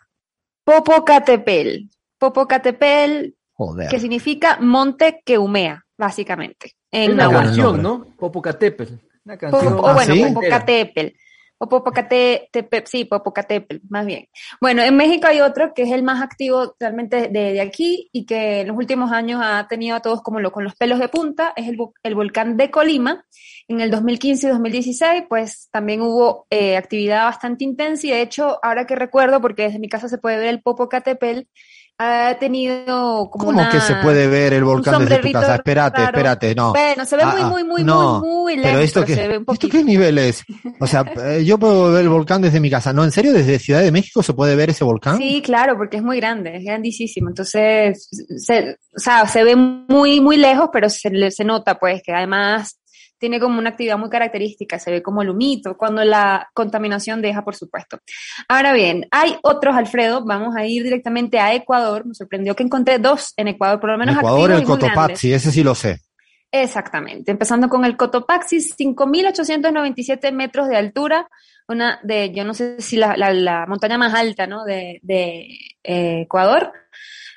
Popocatépetl. 0.63 1.87
Popocatépetl, 2.19 3.33
Joder. 3.53 3.89
que 3.89 3.99
significa 3.99 4.59
monte 4.61 5.23
que 5.25 5.39
humea, 5.39 5.85
básicamente. 5.97 6.73
Es 6.91 7.09
En 7.09 7.19
el 7.19 7.29
canción. 7.31 7.81
¿no? 7.81 8.05
Popocatépetl. 8.15 8.93
Una 9.25 9.35
Po- 9.35 9.39
canción. 9.39 9.73
o 9.73 9.93
bueno, 9.93 10.13
¿sí? 10.13 10.23
Popocatépetl. 10.33 11.15
O 11.57 11.69
Popocatépetl, 11.69 12.85
sí, 12.85 13.05
Popocatépetl, 13.05 13.77
más 13.89 14.05
bien. 14.05 14.27
Bueno, 14.59 14.83
en 14.83 14.95
México 14.97 15.27
hay 15.27 15.39
otro 15.39 15.73
que 15.73 15.83
es 15.83 15.91
el 15.91 16.03
más 16.03 16.21
activo 16.21 16.75
realmente 16.79 17.29
de, 17.29 17.53
de 17.53 17.61
aquí 17.61 18.09
y 18.11 18.25
que 18.25 18.59
en 18.61 18.67
los 18.67 18.75
últimos 18.77 19.11
años 19.13 19.39
ha 19.41 19.65
tenido 19.69 19.95
a 19.95 20.01
todos 20.01 20.21
como 20.21 20.41
lo, 20.41 20.51
con 20.51 20.65
los 20.65 20.75
pelos 20.75 20.99
de 20.99 21.07
punta, 21.07 21.53
es 21.55 21.69
el, 21.69 21.77
el 22.03 22.15
volcán 22.15 22.57
de 22.57 22.69
Colima. 22.71 23.25
En 23.69 23.79
el 23.79 23.89
2015 23.89 24.47
y 24.47 24.49
2016, 24.51 25.23
pues 25.29 25.69
también 25.71 26.01
hubo 26.01 26.45
eh, 26.49 26.75
actividad 26.77 27.23
bastante 27.23 27.63
intensa 27.63 28.05
y 28.05 28.11
de 28.11 28.21
hecho, 28.21 28.59
ahora 28.61 28.85
que 28.85 28.95
recuerdo, 28.95 29.39
porque 29.41 29.63
desde 29.63 29.79
mi 29.79 29.87
casa 29.87 30.09
se 30.09 30.17
puede 30.17 30.37
ver 30.37 30.49
el 30.49 30.61
Popocatépetl, 30.61 31.47
ha 31.97 32.35
tenido 32.37 33.29
como 33.29 33.45
¿Cómo 33.45 33.59
una... 33.59 33.69
que 33.69 33.79
se 33.79 33.95
puede 33.95 34.27
ver 34.27 34.53
el 34.53 34.63
volcán 34.63 35.05
desde 35.05 35.19
tu 35.19 35.31
casa? 35.31 35.55
Espérate, 35.55 35.97
raro. 35.97 36.09
espérate, 36.09 36.55
no. 36.55 36.73
Bueno, 36.73 37.05
se 37.05 37.15
ve 37.15 37.23
Ah, 37.23 37.31
muy, 37.31 37.41
ah, 37.41 37.47
muy, 37.47 37.63
muy, 37.63 37.83
no, 37.83 38.19
muy, 38.19 38.29
muy 38.29 38.55
lejos, 38.57 38.71
Pero 38.71 38.83
esto 38.83 39.05
se 39.05 39.27
ve 39.27 39.37
un 39.37 39.45
¿esto 39.47 39.69
qué 39.69 39.83
nivel 39.83 40.17
es? 40.17 40.43
O 40.79 40.87
sea, 40.87 41.05
eh, 41.25 41.43
yo 41.45 41.57
puedo 41.57 41.93
ver 41.93 42.03
el 42.03 42.09
volcán 42.09 42.41
desde 42.41 42.59
mi 42.59 42.69
casa. 42.69 42.91
¿No? 42.91 43.03
¿En 43.03 43.11
serio? 43.11 43.33
¿Desde 43.33 43.59
Ciudad 43.59 43.81
de 43.81 43.91
México 43.91 44.21
se 44.21 44.33
puede 44.33 44.55
ver 44.55 44.69
ese 44.69 44.83
volcán? 44.83 45.17
Sí, 45.17 45.41
claro, 45.41 45.77
porque 45.77 45.97
es 45.97 46.03
muy 46.03 46.17
grande, 46.17 46.57
es 46.57 46.63
grandísimo. 46.63 47.29
Entonces, 47.29 48.09
se, 48.37 48.77
o 48.95 48.99
sea, 48.99 49.25
se 49.27 49.43
ve 49.43 49.55
muy, 49.55 50.19
muy 50.19 50.37
lejos, 50.37 50.69
pero 50.71 50.89
se, 50.89 51.31
se 51.31 51.43
nota, 51.43 51.75
pues, 51.75 52.01
que 52.03 52.13
además 52.13 52.77
tiene 53.17 53.39
como 53.39 53.59
una 53.59 53.69
actividad 53.71 53.97
muy 53.97 54.09
característica, 54.09 54.77
se 54.79 54.91
ve 54.91 55.01
como 55.01 55.21
el 55.21 55.29
humito, 55.29 55.77
cuando 55.77 56.03
la 56.03 56.49
contaminación 56.53 57.21
deja, 57.21 57.43
por 57.43 57.55
supuesto. 57.55 57.99
Ahora 58.47 58.73
bien, 58.73 59.07
hay 59.11 59.37
otros, 59.43 59.75
Alfredo, 59.75 60.23
vamos 60.25 60.55
a 60.55 60.65
ir 60.65 60.83
directamente 60.83 61.39
a 61.39 61.53
Ecuador. 61.53 62.05
Me 62.05 62.13
sorprendió 62.13 62.55
que 62.55 62.63
encontré 62.63 62.99
dos 62.99 63.33
en 63.37 63.47
Ecuador, 63.47 63.79
por 63.79 63.89
lo 63.89 63.93
En 63.95 63.99
menos 64.01 64.17
Ecuador, 64.17 64.51
activos 64.51 64.61
el. 64.61 64.67
Cotopaxi, 64.87 65.33
ese 65.33 65.51
sí 65.51 65.63
lo 65.63 65.73
sé. 65.75 65.99
Exactamente, 66.51 67.31
empezando 67.31 67.67
con 67.67 67.83
el 67.83 67.97
Cotopaxi, 67.97 68.59
5.897 68.59 70.31
metros 70.31 70.67
de 70.67 70.77
altura, 70.77 71.27
una 71.67 71.99
de, 72.03 72.31
yo 72.33 72.45
no 72.45 72.53
sé 72.53 72.79
si 72.81 72.95
la, 72.97 73.17
la- 73.17 73.33
la 73.33 73.65
montaña 73.65 73.97
más 73.97 74.13
alta, 74.13 74.47
¿no? 74.47 74.63
de, 74.63 74.99
de 75.01 75.47
eh, 75.83 76.21
Ecuador, 76.21 76.71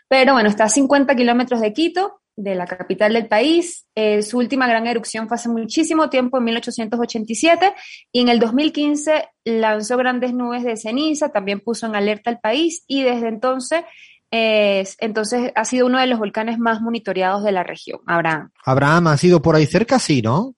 pero 0.07 0.35
bueno, 0.35 0.49
está 0.49 0.65
a 0.65 0.69
50 0.69 1.15
kilómetros 1.17 1.61
de 1.61 1.73
Quito, 1.73 2.21
de 2.39 2.55
la 2.55 2.67
capital 2.67 3.13
del 3.13 3.27
país. 3.27 3.87
Eh, 3.97 4.23
su 4.23 4.39
última 4.39 4.69
gran 4.69 4.87
erupción 4.87 5.27
fue 5.27 5.35
hace 5.35 5.49
muchísimo 5.49 6.09
tiempo, 6.09 6.39
en 6.39 6.45
1887, 6.45 7.75
y 8.13 8.21
en 8.21 8.29
el 8.29 8.39
2015 8.39 9.29
lanzó 9.45 9.97
grandes 9.97 10.33
nubes 10.33 10.63
de 10.63 10.77
ceniza, 10.77 11.31
también 11.31 11.59
puso 11.61 11.87
en 11.87 11.97
alerta 11.97 12.31
al 12.31 12.39
país, 12.39 12.85
y 12.87 13.03
desde 13.03 13.27
entonces, 13.27 13.83
eh, 14.31 14.85
entonces 15.01 15.51
ha 15.57 15.65
sido 15.65 15.87
uno 15.87 15.99
de 15.99 16.07
los 16.07 16.21
volcanes 16.21 16.61
más 16.61 16.81
monitoreados 16.81 17.43
de 17.43 17.51
la 17.51 17.65
región, 17.65 17.99
Abraham. 18.07 18.53
Abraham 18.65 19.09
ha 19.09 19.17
sido 19.17 19.43
por 19.43 19.57
ahí 19.57 19.67
cerca, 19.67 19.99
sí, 19.99 20.23
¿no? 20.23 20.55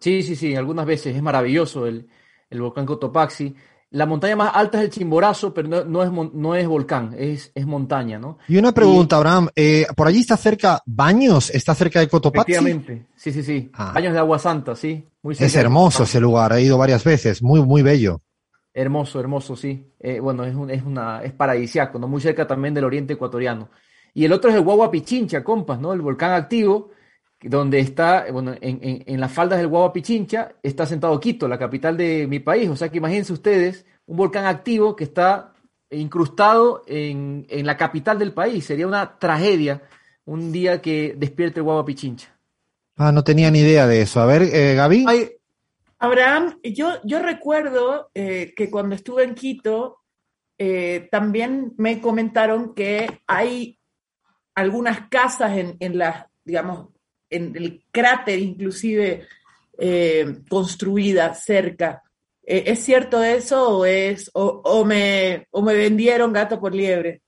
Sí, 0.00 0.22
sí, 0.22 0.36
sí, 0.36 0.54
algunas 0.54 0.84
veces 0.84 1.16
es 1.16 1.22
maravilloso 1.22 1.86
el, 1.86 2.06
el 2.50 2.60
volcán 2.60 2.84
Cotopaxi. 2.84 3.54
La 3.90 4.06
montaña 4.06 4.34
más 4.34 4.50
alta 4.54 4.78
es 4.78 4.84
el 4.84 4.90
Chimborazo, 4.90 5.54
pero 5.54 5.68
no, 5.68 5.84
no 5.84 6.02
es, 6.02 6.32
no 6.34 6.54
es 6.54 6.66
volcán, 6.66 7.14
es, 7.16 7.52
es 7.54 7.66
montaña, 7.66 8.18
¿no? 8.18 8.38
Y 8.48 8.56
una 8.56 8.72
pregunta, 8.72 9.16
Abraham, 9.16 9.48
eh, 9.54 9.86
¿por 9.96 10.08
allí 10.08 10.20
está 10.20 10.36
cerca 10.36 10.82
Baños? 10.84 11.50
¿Está 11.50 11.74
cerca 11.74 12.00
de 12.00 12.08
Cotopaxi? 12.08 12.52
Efectivamente, 12.52 13.06
sí, 13.14 13.32
sí, 13.32 13.42
sí. 13.42 13.70
Ah. 13.72 13.92
Baños 13.94 14.12
de 14.12 14.18
agua 14.18 14.38
santa, 14.38 14.74
sí. 14.74 15.06
Muy 15.22 15.34
cerca 15.34 15.46
Es 15.46 15.54
hermoso 15.54 16.02
ese 16.02 16.20
lugar, 16.20 16.52
he 16.54 16.62
ido 16.62 16.76
varias 16.76 17.04
veces, 17.04 17.42
muy, 17.42 17.62
muy 17.62 17.82
bello. 17.82 18.20
Hermoso, 18.72 19.20
hermoso, 19.20 19.54
sí. 19.54 19.92
Eh, 20.00 20.18
bueno, 20.18 20.44
es, 20.44 20.54
un, 20.56 20.68
es, 20.70 20.82
una, 20.82 21.22
es 21.22 21.32
paradisiaco, 21.32 21.96
¿no? 21.98 22.08
Muy 22.08 22.20
cerca 22.20 22.44
también 22.44 22.74
del 22.74 22.84
oriente 22.84 23.12
ecuatoriano. 23.12 23.68
Y 24.12 24.24
el 24.24 24.32
otro 24.32 24.50
es 24.50 24.56
el 24.56 24.62
Guagua 24.62 24.90
Pichincha, 24.90 25.44
compas, 25.44 25.78
¿no? 25.78 25.92
El 25.92 26.00
volcán 26.00 26.32
activo, 26.32 26.90
donde 27.48 27.78
está, 27.78 28.26
bueno, 28.32 28.54
en, 28.60 28.78
en, 28.82 29.04
en 29.06 29.20
las 29.20 29.30
faldas 29.30 29.58
del 29.58 29.68
Guagua 29.68 29.92
Pichincha 29.92 30.52
está 30.62 30.86
sentado 30.86 31.20
Quito, 31.20 31.46
la 31.46 31.58
capital 31.58 31.96
de 31.96 32.26
mi 32.26 32.40
país. 32.40 32.68
O 32.70 32.76
sea 32.76 32.88
que 32.88 32.98
imagínense 32.98 33.32
ustedes 33.32 33.84
un 34.06 34.16
volcán 34.16 34.46
activo 34.46 34.96
que 34.96 35.04
está 35.04 35.52
incrustado 35.90 36.82
en, 36.86 37.46
en 37.48 37.66
la 37.66 37.76
capital 37.76 38.18
del 38.18 38.32
país. 38.32 38.64
Sería 38.64 38.86
una 38.86 39.18
tragedia 39.18 39.82
un 40.24 40.52
día 40.52 40.80
que 40.80 41.14
despierte 41.16 41.60
el 41.60 41.64
Guagua 41.64 41.84
Pichincha. 41.84 42.34
Ah, 42.96 43.12
no 43.12 43.22
tenía 43.22 43.50
ni 43.50 43.58
idea 43.58 43.86
de 43.86 44.00
eso. 44.02 44.20
A 44.20 44.26
ver, 44.26 44.42
eh, 44.42 44.74
Gaby. 44.74 45.04
Abraham, 45.98 46.58
yo, 46.62 46.94
yo 47.04 47.20
recuerdo 47.20 48.10
eh, 48.14 48.52
que 48.56 48.70
cuando 48.70 48.94
estuve 48.94 49.24
en 49.24 49.34
Quito, 49.34 49.98
eh, 50.58 51.08
también 51.10 51.74
me 51.76 52.00
comentaron 52.00 52.74
que 52.74 53.20
hay 53.26 53.78
algunas 54.54 55.08
casas 55.08 55.56
en, 55.56 55.76
en 55.80 55.98
las, 55.98 56.26
digamos, 56.44 56.88
en 57.34 57.56
el 57.56 57.82
cráter 57.90 58.38
inclusive 58.38 59.26
eh, 59.78 60.38
construidas 60.48 61.44
cerca. 61.44 62.02
Eh, 62.46 62.64
¿Es 62.66 62.80
cierto 62.80 63.22
eso 63.22 63.78
o 63.78 63.84
es 63.84 64.30
o, 64.34 64.84
me, 64.84 65.46
o 65.50 65.62
me 65.62 65.74
vendieron 65.74 66.32
gato 66.32 66.60
por 66.60 66.74
liebre? 66.74 67.22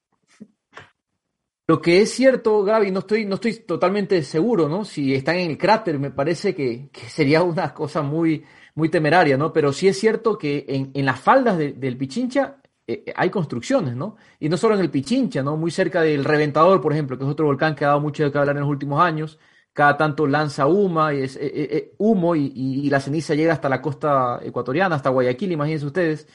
Lo 1.68 1.80
que 1.82 2.00
es 2.00 2.12
cierto, 2.12 2.62
Gaby, 2.62 2.92
no 2.92 3.00
estoy, 3.00 3.24
no 3.24 3.34
estoy 3.34 3.54
totalmente 3.64 4.22
seguro, 4.22 4.68
¿no? 4.68 4.84
Si 4.84 5.12
están 5.14 5.36
en 5.36 5.50
el 5.50 5.58
cráter, 5.58 5.98
me 5.98 6.12
parece 6.12 6.54
que, 6.54 6.90
que 6.92 7.08
sería 7.08 7.42
una 7.42 7.74
cosa 7.74 8.02
muy, 8.02 8.44
muy 8.76 8.88
temeraria, 8.88 9.36
¿no? 9.36 9.52
Pero 9.52 9.72
sí 9.72 9.88
es 9.88 9.98
cierto 9.98 10.38
que 10.38 10.64
en, 10.68 10.92
en 10.94 11.04
las 11.04 11.18
faldas 11.18 11.58
de- 11.58 11.72
del 11.72 11.96
Pichincha 11.96 12.58
eh, 12.86 13.12
hay 13.16 13.30
construcciones, 13.30 13.96
¿no? 13.96 14.16
Y 14.38 14.48
no 14.48 14.56
solo 14.56 14.76
en 14.76 14.80
el 14.82 14.90
Pichincha, 14.92 15.42
¿no? 15.42 15.56
Muy 15.56 15.72
cerca 15.72 16.02
del 16.02 16.24
Reventador, 16.24 16.80
por 16.80 16.92
ejemplo, 16.92 17.18
que 17.18 17.24
es 17.24 17.30
otro 17.30 17.46
volcán 17.46 17.74
que 17.74 17.84
ha 17.84 17.88
dado 17.88 18.00
mucho 18.00 18.22
de 18.22 18.30
qué 18.30 18.38
hablar 18.38 18.54
en 18.56 18.60
los 18.62 18.70
últimos 18.70 19.00
años. 19.02 19.36
Cada 19.76 19.94
tanto 19.98 20.26
lanza 20.26 20.66
huma 20.66 21.12
y 21.12 21.18
eh, 21.20 21.24
eh, 21.34 21.68
eh, 21.70 21.94
humo 21.98 22.34
y, 22.34 22.88
la 22.88 22.98
ceniza 22.98 23.34
llega 23.34 23.52
hasta 23.52 23.68
la 23.68 23.82
costa 23.82 24.40
ecuatoriana, 24.42 24.96
hasta 24.96 25.10
Guayaquil, 25.10 25.52
imagínense 25.52 25.84
ustedes. 25.84 26.26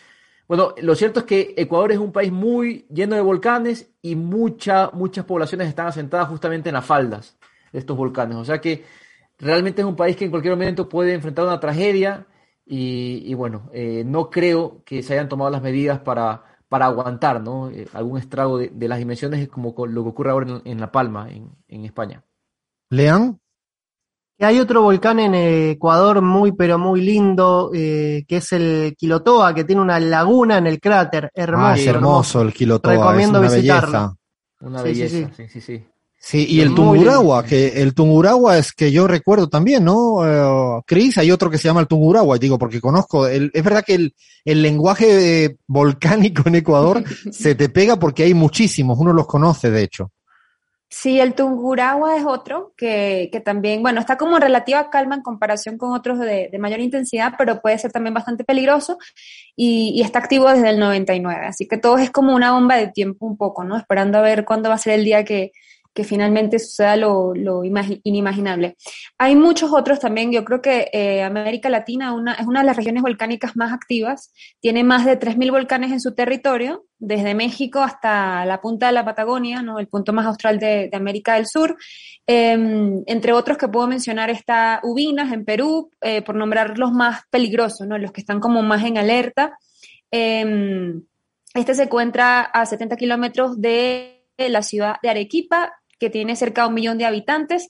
Bueno, 0.48 0.76
lo 0.80 0.94
cierto 0.94 1.22
es 1.22 1.26
que 1.26 1.56
Ecuador 1.58 1.92
es 1.92 1.98
un 1.98 2.12
país 2.12 2.32
muy 2.32 2.86
lleno 2.92 3.16
de 3.16 3.22
volcanes 3.22 3.90
y 4.00 4.16
mucha, 4.16 4.92
muchas 4.94 5.26
poblaciones 5.26 5.70
están 5.70 5.88
asentadas 5.88 6.28
justamente 6.28 6.70
en 6.70 6.76
las 6.76 6.86
faldas 6.86 7.40
de 7.74 7.80
estos 7.80 7.98
volcanes. 7.98 8.38
O 8.38 8.46
sea 8.46 8.62
que 8.62 8.86
realmente 9.40 9.82
es 9.82 9.88
un 9.88 9.96
país 9.96 10.16
que 10.16 10.26
en 10.26 10.30
cualquier 10.30 10.54
momento 10.54 10.88
puede 10.88 11.16
enfrentar 11.16 11.46
una 11.46 11.60
tragedia 11.60 12.28
y, 12.64 13.34
bueno, 13.34 13.72
no 14.06 14.30
creo 14.30 14.84
que 14.86 15.02
se 15.02 15.14
hayan 15.14 15.30
tomado 15.30 15.50
las 15.50 15.64
medidas 15.64 15.98
para, 16.00 16.44
para 16.70 16.86
aguantar 16.86 17.42
¿no? 17.42 17.72
Algún 17.94 18.20
estrago 18.20 18.60
de, 18.60 18.88
las 18.88 19.00
dimensiones 19.00 19.48
como 19.50 19.74
lo 19.88 20.04
que 20.04 20.10
ocurre 20.10 20.30
ahora 20.30 20.62
en, 20.64 20.80
La 20.80 20.92
Palma, 20.92 21.28
en 21.32 21.86
España. 21.86 22.24
Lean. 22.92 23.40
que 24.38 24.46
hay 24.46 24.60
otro 24.60 24.82
volcán 24.82 25.20
en 25.20 25.36
Ecuador 25.36 26.22
muy, 26.22 26.52
pero 26.52 26.78
muy 26.80 27.02
lindo, 27.02 27.72
eh, 27.74 28.24
que 28.28 28.38
es 28.38 28.52
el 28.54 28.96
Quilotoa, 28.98 29.54
que 29.54 29.64
tiene 29.66 29.82
una 29.82 30.00
laguna 30.00 30.58
en 30.58 30.68
el 30.68 30.80
cráter. 30.80 31.32
Hermoso. 31.34 31.66
Ah, 31.68 31.76
es 31.76 31.88
hermoso 31.88 32.42
el 32.42 32.54
Quilotoa, 32.54 32.94
Recomiendo 32.94 33.40
es 33.44 33.50
una 33.50 33.56
visitarlo. 33.56 33.92
belleza. 33.92 34.16
Una 34.62 34.84
Sí, 34.84 34.96
sí, 34.96 35.02
belleza, 35.02 35.32
sí, 35.38 35.44
sí, 35.48 35.62
sí. 35.62 35.86
Sí, 36.24 36.46
y 36.48 36.62
el 36.62 36.76
Tunguragua, 36.76 37.44
que 37.44 37.82
el 37.82 37.96
Tunguragua 37.96 38.58
es 38.60 38.74
que 38.74 38.92
yo 38.92 39.08
recuerdo 39.08 39.50
también, 39.50 39.84
¿no? 39.84 40.20
Eh, 40.24 40.82
Chris, 40.86 41.18
hay 41.18 41.32
otro 41.32 41.50
que 41.50 41.58
se 41.58 41.68
llama 41.68 41.80
el 41.82 41.88
Tunguragua, 41.88 42.36
y 42.36 42.40
digo, 42.40 42.60
porque 42.60 42.80
conozco, 42.80 43.26
el- 43.28 43.50
es 43.56 43.64
verdad 43.64 43.84
que 43.84 43.96
el, 43.96 44.14
el 44.46 44.62
lenguaje 44.62 45.46
eh, 45.46 45.58
volcánico 45.66 46.44
en 46.46 46.56
Ecuador 46.56 47.04
se 47.32 47.56
te 47.56 47.70
pega 47.70 47.98
porque 47.98 48.22
hay 48.24 48.36
muchísimos, 48.36 49.00
uno 49.00 49.14
los 49.14 49.26
conoce, 49.26 49.72
de 49.72 49.82
hecho. 49.82 50.12
Sí, 50.94 51.22
el 51.22 51.36
Tungurahua 51.36 52.18
es 52.18 52.26
otro 52.26 52.74
que, 52.76 53.30
que 53.32 53.40
también, 53.40 53.82
bueno, 53.82 54.02
está 54.02 54.18
como 54.18 54.40
relativa 54.40 54.90
calma 54.90 55.16
en 55.16 55.22
comparación 55.22 55.78
con 55.78 55.94
otros 55.94 56.20
de, 56.20 56.50
de 56.52 56.60
mayor 56.60 56.82
intensidad, 56.82 57.36
pero 57.38 57.62
puede 57.62 57.78
ser 57.78 57.94
también 57.94 58.14
bastante 58.14 58.44
peligroso 58.44 58.98
y, 59.56 59.94
y 59.96 60.02
está 60.02 60.20
activo 60.20 60.50
desde 60.50 60.70
el 60.70 60.80
99. 60.80 61.46
Así 61.46 61.66
que 61.66 61.78
todo 61.78 61.98
es 61.98 62.12
como 62.12 62.36
una 62.36 62.52
bomba 62.52 62.76
de 62.76 62.90
tiempo 62.90 63.26
un 63.26 63.38
poco, 63.38 63.64
¿no? 63.64 63.78
Esperando 63.78 64.18
a 64.18 64.22
ver 64.22 64.44
cuándo 64.44 64.68
va 64.68 64.76
a 64.76 64.78
ser 64.80 64.96
el 65.00 65.06
día 65.06 65.24
que, 65.24 65.54
que 65.94 66.04
finalmente 66.04 66.60
suceda 66.60 66.96
lo, 66.96 67.34
lo 67.34 67.64
imagi- 67.64 68.00
inimaginable. 68.04 68.78
Hay 69.18 69.36
muchos 69.36 69.72
otros 69.74 70.00
también, 70.00 70.32
yo 70.32 70.46
creo 70.46 70.62
que 70.62 70.90
eh, 70.94 71.24
América 71.24 71.70
Latina 71.70 72.16
es 72.40 72.48
una 72.48 72.60
de 72.62 72.66
las 72.66 72.78
regiones 72.78 73.04
volcánicas 73.04 73.56
más 73.56 73.74
activas, 73.74 74.34
tiene 74.60 74.84
más 74.84 75.06
de 75.06 75.20
3.000 75.20 75.52
volcanes 75.52 75.92
en 75.92 76.00
su 76.00 76.14
territorio, 76.14 76.86
desde 76.98 77.34
México 77.34 77.80
hasta 77.80 78.46
la 78.46 78.62
punta 78.62 78.88
de 78.88 78.94
la 78.94 79.04
Patagonia, 79.04 79.64
el 79.78 79.88
punto 79.88 80.14
más 80.14 80.26
austral 80.28 80.60
de, 80.60 80.90
América 80.94 81.36
del 81.36 81.48
Sur. 81.48 81.76
Eh, 82.28 82.52
entre 83.08 83.34
otros 83.34 83.58
que 83.58 83.68
puedo 83.68 83.88
mencionar 83.88 84.30
está 84.30 84.80
Ubinas 84.84 85.34
en 85.34 85.44
Perú, 85.44 85.90
eh, 86.00 86.22
por 86.22 86.36
nombrar 86.36 86.78
los 86.78 86.92
más 86.92 87.24
peligrosos, 87.30 87.88
los 87.88 88.12
que 88.12 88.22
están 88.22 88.40
como 88.40 88.62
más 88.62 88.84
en 88.86 88.98
alerta. 88.98 89.58
Eh, 90.12 90.94
este 91.54 91.76
se 91.76 91.84
encuentra 91.84 92.42
a 92.42 92.66
70 92.66 92.96
kilómetros 92.96 93.60
de 93.60 94.26
la 94.38 94.62
ciudad 94.62 94.96
de 95.04 95.10
Arequipa, 95.10 95.74
que 96.02 96.10
tiene 96.10 96.36
cerca 96.36 96.64
de 96.64 96.68
un 96.70 96.74
millón 96.74 96.98
de 96.98 97.06
habitantes, 97.06 97.70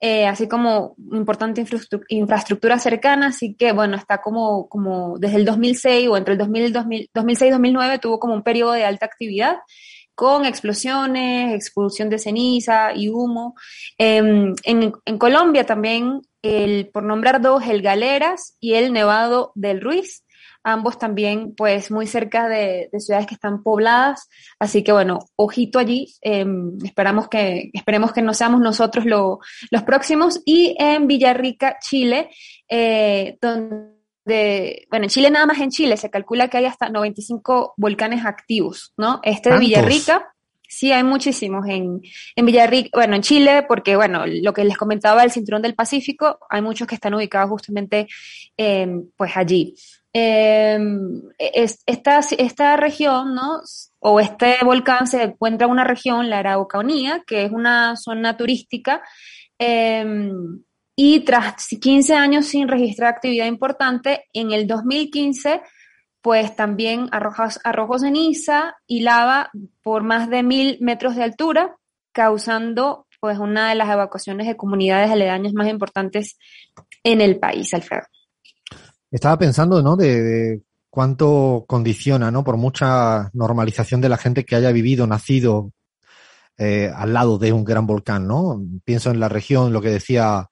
eh, 0.00 0.26
así 0.26 0.46
como 0.46 0.94
importante 1.12 1.62
infraestru- 1.64 2.04
infraestructura 2.08 2.78
cercana, 2.78 3.28
así 3.28 3.54
que 3.54 3.72
bueno, 3.72 3.96
está 3.96 4.20
como, 4.20 4.68
como 4.68 5.18
desde 5.18 5.36
el 5.36 5.44
2006 5.46 6.08
o 6.08 6.16
entre 6.16 6.34
el 6.34 6.38
2000 6.38 6.64
y 6.66 6.70
2000 6.72 7.10
2006-2009 7.14 7.98
tuvo 8.00 8.18
como 8.20 8.34
un 8.34 8.42
periodo 8.42 8.72
de 8.72 8.84
alta 8.84 9.06
actividad 9.06 9.56
con 10.14 10.44
explosiones, 10.44 11.54
expulsión 11.54 12.10
de 12.10 12.18
ceniza 12.18 12.92
y 12.94 13.08
humo. 13.08 13.54
Eh, 13.98 14.18
en, 14.64 14.92
en 15.04 15.18
Colombia 15.18 15.64
también, 15.64 16.20
el, 16.42 16.90
por 16.92 17.04
nombrar 17.04 17.40
dos, 17.40 17.66
el 17.66 17.80
Galeras 17.80 18.56
y 18.60 18.74
el 18.74 18.92
Nevado 18.92 19.52
del 19.54 19.80
Ruiz, 19.80 20.22
ambos 20.62 20.98
también 20.98 21.54
pues 21.56 21.90
muy 21.90 22.06
cerca 22.06 22.48
de, 22.48 22.88
de 22.92 23.00
ciudades 23.00 23.26
que 23.26 23.34
están 23.34 23.62
pobladas, 23.62 24.28
así 24.58 24.82
que 24.84 24.92
bueno, 24.92 25.20
ojito 25.36 25.78
allí, 25.78 26.14
eh, 26.22 26.44
esperamos 26.84 27.28
que, 27.28 27.70
esperemos 27.72 28.12
que 28.12 28.22
no 28.22 28.34
seamos 28.34 28.60
nosotros 28.60 29.04
lo- 29.06 29.38
los 29.70 29.82
próximos, 29.82 30.40
y 30.44 30.76
en 30.78 31.06
Villarrica, 31.06 31.76
Chile, 31.80 32.30
eh, 32.68 33.38
donde, 33.40 34.86
bueno, 34.90 35.04
en 35.04 35.10
Chile 35.10 35.30
nada 35.30 35.46
más 35.46 35.58
en 35.60 35.70
Chile 35.70 35.96
se 35.96 36.10
calcula 36.10 36.48
que 36.48 36.58
hay 36.58 36.66
hasta 36.66 36.88
95 36.88 37.74
volcanes 37.76 38.24
activos, 38.24 38.92
¿no? 38.96 39.20
Este 39.22 39.50
de. 39.50 39.58
Villarrica, 39.60 40.34
sí 40.62 40.92
hay 40.92 41.02
muchísimos 41.02 41.66
en, 41.66 42.00
en 42.36 42.46
Villarrica, 42.46 42.90
bueno, 42.92 43.16
en 43.16 43.22
Chile, 43.22 43.64
porque 43.66 43.96
bueno, 43.96 44.24
lo 44.26 44.52
que 44.52 44.64
les 44.64 44.76
comentaba 44.76 45.22
del 45.22 45.32
Cinturón 45.32 45.62
del 45.62 45.74
Pacífico, 45.74 46.38
hay 46.48 46.62
muchos 46.62 46.86
que 46.86 46.94
están 46.94 47.14
ubicados 47.14 47.50
justamente 47.50 48.06
eh, 48.56 48.86
pues 49.16 49.36
allí. 49.36 49.74
Eh, 50.12 50.78
es- 51.38 51.82
esta, 51.86 52.18
esta 52.38 52.76
región, 52.76 53.34
¿no? 53.34 53.60
O 54.00 54.18
este 54.20 54.56
volcán 54.64 55.06
se 55.06 55.22
encuentra 55.22 55.66
en 55.66 55.72
una 55.72 55.84
región, 55.84 56.28
la 56.30 56.38
Araucanía, 56.40 57.22
que 57.26 57.44
es 57.44 57.52
una 57.52 57.96
zona 57.96 58.36
turística, 58.36 59.02
eh, 59.58 60.30
y 60.96 61.20
tras 61.20 61.68
15 61.80 62.14
años 62.14 62.46
sin 62.46 62.68
registrar 62.68 63.08
actividad 63.14 63.46
importante, 63.46 64.24
en 64.32 64.52
el 64.52 64.66
2015, 64.66 65.62
pues 66.20 66.54
también 66.56 67.08
arrojó 67.12 67.98
ceniza 67.98 68.74
y 68.86 69.00
lava 69.00 69.50
por 69.82 70.02
más 70.02 70.28
de 70.28 70.42
mil 70.42 70.76
metros 70.80 71.16
de 71.16 71.22
altura, 71.22 71.76
causando 72.12 73.06
pues 73.20 73.38
una 73.38 73.68
de 73.70 73.74
las 73.74 73.88
evacuaciones 73.90 74.46
de 74.46 74.56
comunidades 74.56 75.10
aledañas 75.10 75.52
más 75.52 75.68
importantes 75.68 76.38
en 77.04 77.20
el 77.20 77.38
país, 77.38 77.72
Alfredo. 77.74 78.02
Estaba 79.10 79.38
pensando, 79.38 79.82
¿no? 79.82 79.96
De, 79.96 80.62
cuánto 80.90 81.64
condiciona, 81.68 82.30
¿no? 82.30 82.42
Por 82.44 82.56
mucha 82.56 83.30
normalización 83.32 84.00
de 84.00 84.08
la 84.08 84.16
gente 84.16 84.44
que 84.44 84.56
haya 84.56 84.72
vivido, 84.72 85.06
nacido 85.06 85.70
eh, 86.58 86.90
al 86.94 87.12
lado 87.14 87.38
de 87.38 87.52
un 87.52 87.64
gran 87.64 87.86
volcán, 87.86 88.26
¿no? 88.26 88.60
Pienso 88.84 89.10
en 89.10 89.20
la 89.20 89.28
región, 89.28 89.72
lo 89.72 89.80
que 89.80 89.90
decía 89.90 90.48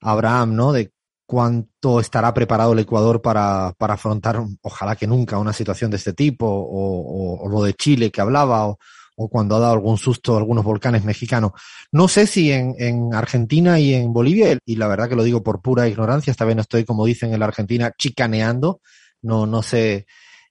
Abraham, 0.00 0.54
¿no? 0.56 0.72
De 0.72 0.92
cuánto 1.26 2.00
estará 2.00 2.34
preparado 2.34 2.72
el 2.72 2.80
Ecuador 2.80 3.22
para, 3.22 3.74
para 3.78 3.94
afrontar, 3.94 4.42
ojalá 4.62 4.96
que 4.96 5.06
nunca, 5.06 5.38
una 5.38 5.52
situación 5.52 5.90
de 5.90 5.96
este 5.98 6.12
tipo, 6.12 6.46
o, 6.46 7.36
o- 7.36 7.44
o 7.44 7.48
lo 7.48 7.62
de 7.64 7.74
Chile 7.74 8.10
que 8.10 8.20
hablaba, 8.20 8.68
o, 8.68 8.78
o 9.16 9.28
cuando 9.28 9.56
ha 9.56 9.60
dado 9.60 9.72
algún 9.72 9.98
susto 9.98 10.34
a 10.34 10.38
algunos 10.38 10.64
volcanes 10.64 11.04
mexicanos. 11.04 11.52
No 11.92 12.08
sé 12.08 12.26
si 12.26 12.52
en, 12.52 12.74
en 12.78 13.14
Argentina 13.14 13.78
y 13.78 13.94
en 13.94 14.12
Bolivia, 14.12 14.58
y 14.64 14.76
la 14.76 14.88
verdad 14.88 15.08
que 15.08 15.16
lo 15.16 15.22
digo 15.22 15.42
por 15.42 15.62
pura 15.62 15.88
ignorancia, 15.88 16.30
esta 16.30 16.44
vez 16.44 16.56
no 16.56 16.62
estoy, 16.62 16.84
como 16.84 17.06
dicen 17.06 17.32
en 17.32 17.40
la 17.40 17.46
Argentina, 17.46 17.92
chicaneando, 17.96 18.80
no, 19.22 19.46
no 19.46 19.62
sé, 19.62 20.06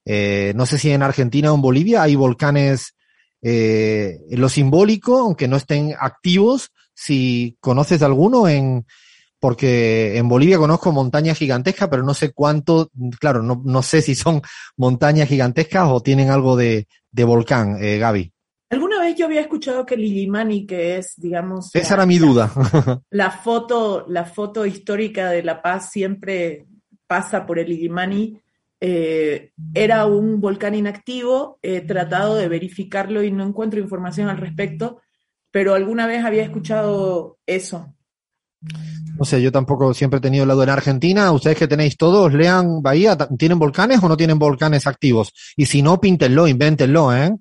eh, 0.06 0.54
no 0.56 0.66
sé 0.66 0.78
si 0.78 0.92
en 0.92 1.04
Argentina 1.04 1.52
o 1.52 1.56
en 1.56 1.62
Bolivia 1.62 2.04
hay 2.04 2.16
volcanes, 2.16 2.96
eh, 3.42 4.18
en 4.30 4.42
lo 4.42 4.50
simbólico, 4.50 5.20
aunque 5.20 5.48
no 5.48 5.58
estén 5.58 5.94
activos, 6.00 6.72
si 6.94 7.58
conoces 7.60 8.02
alguno 8.02 8.48
en, 8.48 8.86
porque 9.40 10.18
en 10.18 10.30
Bolivia 10.30 10.58
conozco 10.58 10.92
montañas 10.92 11.38
gigantescas, 11.38 11.90
pero 11.90 12.04
no 12.04 12.14
sé 12.14 12.32
cuánto, 12.32 12.90
claro, 13.20 13.44
no, 13.44 13.62
no 13.66 13.84
sé 13.84 14.02
si 14.02 14.16
son 14.16 14.42
montañas 14.78 15.28
gigantescas 15.28 15.90
o 15.90 16.02
tienen 16.02 16.30
algo 16.30 16.56
de, 16.56 16.88
de 17.12 17.24
volcán, 17.24 17.78
eh, 17.82 17.98
Gaby. 17.98 18.33
Alguna 18.74 19.00
vez 19.00 19.16
yo 19.16 19.26
había 19.28 19.42
escuchado 19.42 19.86
que 19.86 19.96
Lilimani, 19.96 20.66
que 20.66 20.98
es, 20.98 21.14
digamos, 21.18 21.70
Esa 21.76 21.90
la- 21.92 21.96
era 21.96 22.06
mi 22.06 22.18
duda. 22.18 22.52
La 23.12 23.30
foto, 23.32 24.06
la 24.08 24.26
foto 24.26 24.66
histórica 24.66 25.30
de 25.30 25.44
La 25.44 25.62
Paz 25.62 25.92
siempre 25.92 26.66
pasa 27.08 27.46
por 27.46 27.60
el 27.60 27.72
Illimani. 27.72 28.40
Eh, 28.82 29.52
era 29.74 30.06
un 30.08 30.42
volcán 30.42 30.76
inactivo, 30.76 31.60
he 31.62 31.82
tratado 31.82 32.36
de 32.36 32.48
verificarlo 32.48 33.22
y 33.24 33.32
no 33.32 33.46
encuentro 33.46 33.80
información 33.80 34.28
al 34.30 34.38
respecto, 34.38 35.00
pero 35.52 35.74
alguna 35.76 36.08
vez 36.08 36.26
había 36.26 36.44
escuchado 36.44 37.38
eso. 37.46 37.94
No 39.18 39.26
sé, 39.26 39.42
yo 39.42 39.52
tampoco 39.52 39.94
siempre 39.94 40.18
he 40.18 40.22
tenido 40.22 40.44
el 40.44 40.48
lado 40.48 40.64
en 40.64 40.70
Argentina. 40.70 41.32
Ustedes 41.32 41.58
que 41.58 41.68
tenéis 41.68 41.98
todos, 41.98 42.34
lean 42.34 42.82
Bahía, 42.82 43.16
¿tienen 43.38 43.60
volcanes 43.60 44.02
o 44.02 44.10
no 44.10 44.18
tienen 44.18 44.40
volcanes 44.40 44.88
activos? 44.88 45.32
Y 45.56 45.66
si 45.68 45.82
no, 45.82 46.00
píntenlo, 46.02 46.48
invéntenlo, 46.48 47.16
¿eh? 47.16 47.32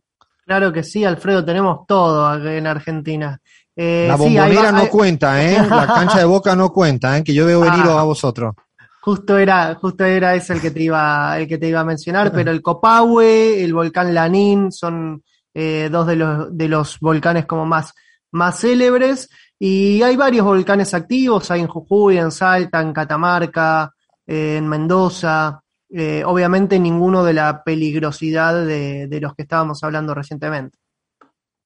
Claro 0.45 0.73
que 0.73 0.83
sí, 0.83 1.05
Alfredo, 1.05 1.45
tenemos 1.45 1.87
todo 1.87 2.35
en 2.49 2.67
Argentina. 2.67 3.39
Eh, 3.75 4.07
La 4.09 4.17
bombonera 4.17 4.73
no 4.73 4.79
hay- 4.81 4.89
cuenta, 4.89 5.43
¿eh? 5.43 5.57
La 5.71 5.87
cancha 5.87 6.19
de 6.19 6.25
boca 6.25 6.55
no 6.57 6.71
cuenta, 6.71 7.17
¿eh? 7.17 7.25
Que 7.25 7.33
yo 7.33 7.47
veo 7.47 7.61
venir 7.61 7.85
Ah. 7.87 8.01
a 8.01 8.03
vosotros. 8.03 8.55
Justo 9.01 9.37
era, 9.39 9.75
justo 9.77 10.05
era 10.05 10.35
ese 10.35 10.53
el 10.53 10.61
que 10.61 10.71
te 10.71 10.83
iba, 10.83 11.37
el 11.39 11.49
que 11.49 11.59
te 11.59 11.67
iba 11.69 11.81
a 11.81 11.85
mencionar, 11.85 12.31
pero 12.33 12.51
el 12.53 12.63
Copahue, 12.63 13.63
el 13.65 13.75
volcán 13.75 14.15
Lanín 14.15 14.71
son 14.71 15.23
eh, 15.55 15.89
dos 15.91 16.07
de 16.07 16.17
los, 16.17 16.57
de 16.57 16.69
los 16.69 16.99
volcanes 17.01 17.47
como 17.47 17.67
más, 17.67 17.93
más 18.31 18.61
célebres. 18.61 19.29
Y 19.59 20.03
hay 20.03 20.17
varios 20.17 20.45
volcanes 20.45 20.93
activos, 20.95 21.51
hay 21.51 21.61
en 21.63 21.67
Jujuy, 21.69 22.19
en 22.19 22.31
Salta, 22.31 22.81
en 22.81 22.93
Catamarca, 22.93 23.91
eh, 24.27 24.57
en 24.59 24.69
Mendoza. 24.69 25.61
Eh, 25.95 26.23
obviamente 26.25 26.79
ninguno 26.79 27.23
de 27.23 27.35
la 27.35 27.63
peligrosidad 27.65 28.65
de, 28.65 29.07
de 29.09 29.21
los 29.21 29.35
que 29.35 29.43
estábamos 29.43 29.85
hablando 29.85 30.15
recientemente. 30.15 30.79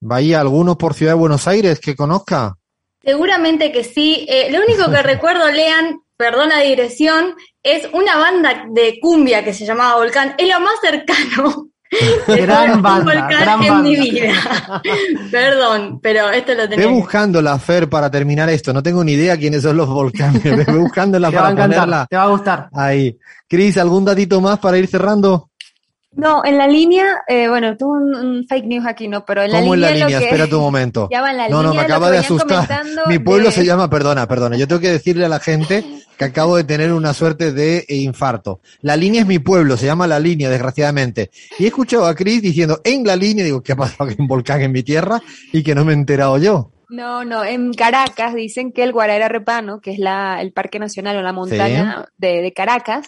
Bahía, 0.01 0.41
¿alguno 0.41 0.77
por 0.77 0.95
Ciudad 0.95 1.13
de 1.13 1.19
Buenos 1.19 1.47
Aires 1.47 1.81
que 1.81 1.97
conozca? 1.97 2.57
Seguramente 3.03 3.71
que 3.71 3.85
sí. 3.85 4.27
Eh, 4.29 4.51
lo 4.51 4.59
único 4.65 4.91
que 4.91 5.03
recuerdo, 5.03 5.49
Lean, 5.51 6.01
perdón 6.17 6.49
la 6.49 6.61
dirección, 6.61 7.35
es 7.63 7.89
una 7.93 8.17
banda 8.17 8.67
de 8.69 8.99
cumbia 9.01 9.45
que 9.45 9.55
se 9.55 9.65
llamaba 9.65 9.97
Volcán. 9.97 10.35
Es 10.39 10.49
lo 10.49 10.61
más 10.61 10.81
cercano 10.81 11.71
Gran 12.27 12.83
banda, 12.83 13.29
gran 13.29 13.63
en 13.63 13.69
banda. 13.69 13.83
mi 13.89 13.97
vida. 13.97 14.33
perdón, 15.31 16.01
pero 16.03 16.31
esto 16.31 16.53
lo 16.55 16.63
Ve 16.63 16.69
tenés. 16.69 16.89
buscando 16.89 17.41
la 17.41 17.59
Fer 17.59 17.89
para 17.89 18.11
terminar 18.11 18.49
esto. 18.51 18.73
No 18.73 18.83
tengo 18.83 19.03
ni 19.05 19.13
idea 19.13 19.37
quiénes 19.37 19.63
son 19.63 19.77
los 19.77 19.89
volcanes. 19.89 20.43
Ve 20.43 20.65
buscándola 20.77 21.31
Te 21.31 21.37
va 21.37 21.41
a 21.41 21.45
para 21.45 21.53
encantar, 21.53 21.79
ponerla 21.81 22.07
te 22.11 22.17
va 22.17 22.23
a 22.25 22.29
gustar. 22.29 22.69
ahí. 22.75 23.17
Cris, 23.49 23.79
¿algún 23.79 24.05
datito 24.05 24.41
más 24.41 24.59
para 24.59 24.79
ir 24.79 24.87
cerrando? 24.89 25.51
No, 26.17 26.45
en 26.45 26.57
la 26.59 26.67
línea, 26.67 27.05
eh, 27.29 27.47
bueno, 27.49 27.77
tuvo 27.77 27.93
un, 27.93 28.15
un 28.15 28.47
fake 28.49 28.65
news 28.65 28.87
aquí, 28.87 29.07
no, 29.07 29.25
pero 29.25 29.43
en 29.43 29.53
la 29.53 29.61
¿Cómo 29.61 29.75
en 29.75 29.81
línea. 29.81 29.91
la 29.95 29.99
lo 30.01 30.07
línea? 30.07 30.19
que- 30.19 30.25
Espérate 30.27 30.55
un 30.55 30.61
momento. 30.63 31.09
Ya 31.13 31.21
va 31.21 31.31
en 31.31 31.37
la 31.37 31.49
No, 31.49 31.57
no, 31.63 31.69
línea, 31.71 31.83
me 31.83 31.89
lo 31.89 31.95
acaba 31.95 32.11
de 32.11 32.19
asustar. 32.19 32.69
Mi 33.07 33.19
pueblo 33.19 33.47
de- 33.47 33.53
se 33.53 33.65
llama, 33.65 33.89
perdona, 33.91 34.27
perdona. 34.27 34.57
Yo 34.57 34.67
tengo 34.67 34.81
que 34.81 34.91
decirle 34.91 35.27
a 35.27 35.29
la 35.29 35.39
gente 35.41 35.85
que 36.17 36.25
acabo 36.25 36.57
de 36.57 36.65
tener 36.65 36.93
una 36.93 37.13
suerte 37.13 37.53
de 37.53 37.85
infarto. 37.89 38.61
La 38.81 38.97
línea 38.97 39.21
es 39.21 39.27
mi 39.27 39.39
pueblo, 39.39 39.77
se 39.77 39.85
llama 39.85 40.07
La 40.07 40.19
Línea, 40.19 40.49
desgraciadamente. 40.49 41.31
Y 41.59 41.65
he 41.65 41.67
escuchado 41.67 42.07
a 42.07 42.15
Chris 42.15 42.41
diciendo 42.41 42.81
en 42.85 43.05
la 43.07 43.15
línea, 43.17 43.45
digo, 43.45 43.63
¿qué 43.63 43.73
ha 43.73 43.77
pasado? 43.77 44.07
Que 44.07 44.13
hay 44.15 44.21
un 44.21 44.27
volcán 44.27 44.63
en 44.63 44.73
mi 44.73 44.83
tierra 44.83 45.21
y 45.53 45.63
que 45.63 45.75
no 45.75 45.85
me 45.85 45.93
he 45.93 45.95
enterado 45.97 46.39
yo. 46.39 46.71
No, 46.89 47.25
no, 47.25 47.45
en 47.45 47.75
Caracas 47.75 48.35
dicen 48.35 48.73
que 48.73 48.85
el 48.85 48.93
Guarara 48.93 49.29
Repano, 49.29 49.81
que 49.81 49.91
es 49.91 49.99
la, 49.99 50.41
el 50.41 50.53
Parque 50.53 50.79
Nacional 50.79 51.17
o 51.17 51.23
la 51.23 51.33
montaña 51.33 52.07
de, 52.17 52.41
de 52.43 52.53
Caracas, 52.53 53.05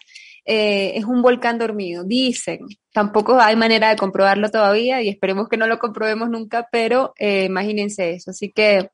eh, 0.50 0.96
es 0.96 1.04
un 1.04 1.20
volcán 1.20 1.58
dormido. 1.58 2.04
Dicen, 2.04 2.60
tampoco 2.90 3.38
hay 3.38 3.54
manera 3.54 3.90
de 3.90 3.96
comprobarlo 3.96 4.50
todavía 4.50 5.02
y 5.02 5.10
esperemos 5.10 5.46
que 5.46 5.58
no 5.58 5.66
lo 5.66 5.78
comprobemos 5.78 6.30
nunca, 6.30 6.66
pero 6.72 7.12
eh, 7.18 7.44
imagínense 7.44 8.12
eso. 8.12 8.30
Así 8.30 8.50
que 8.50 8.88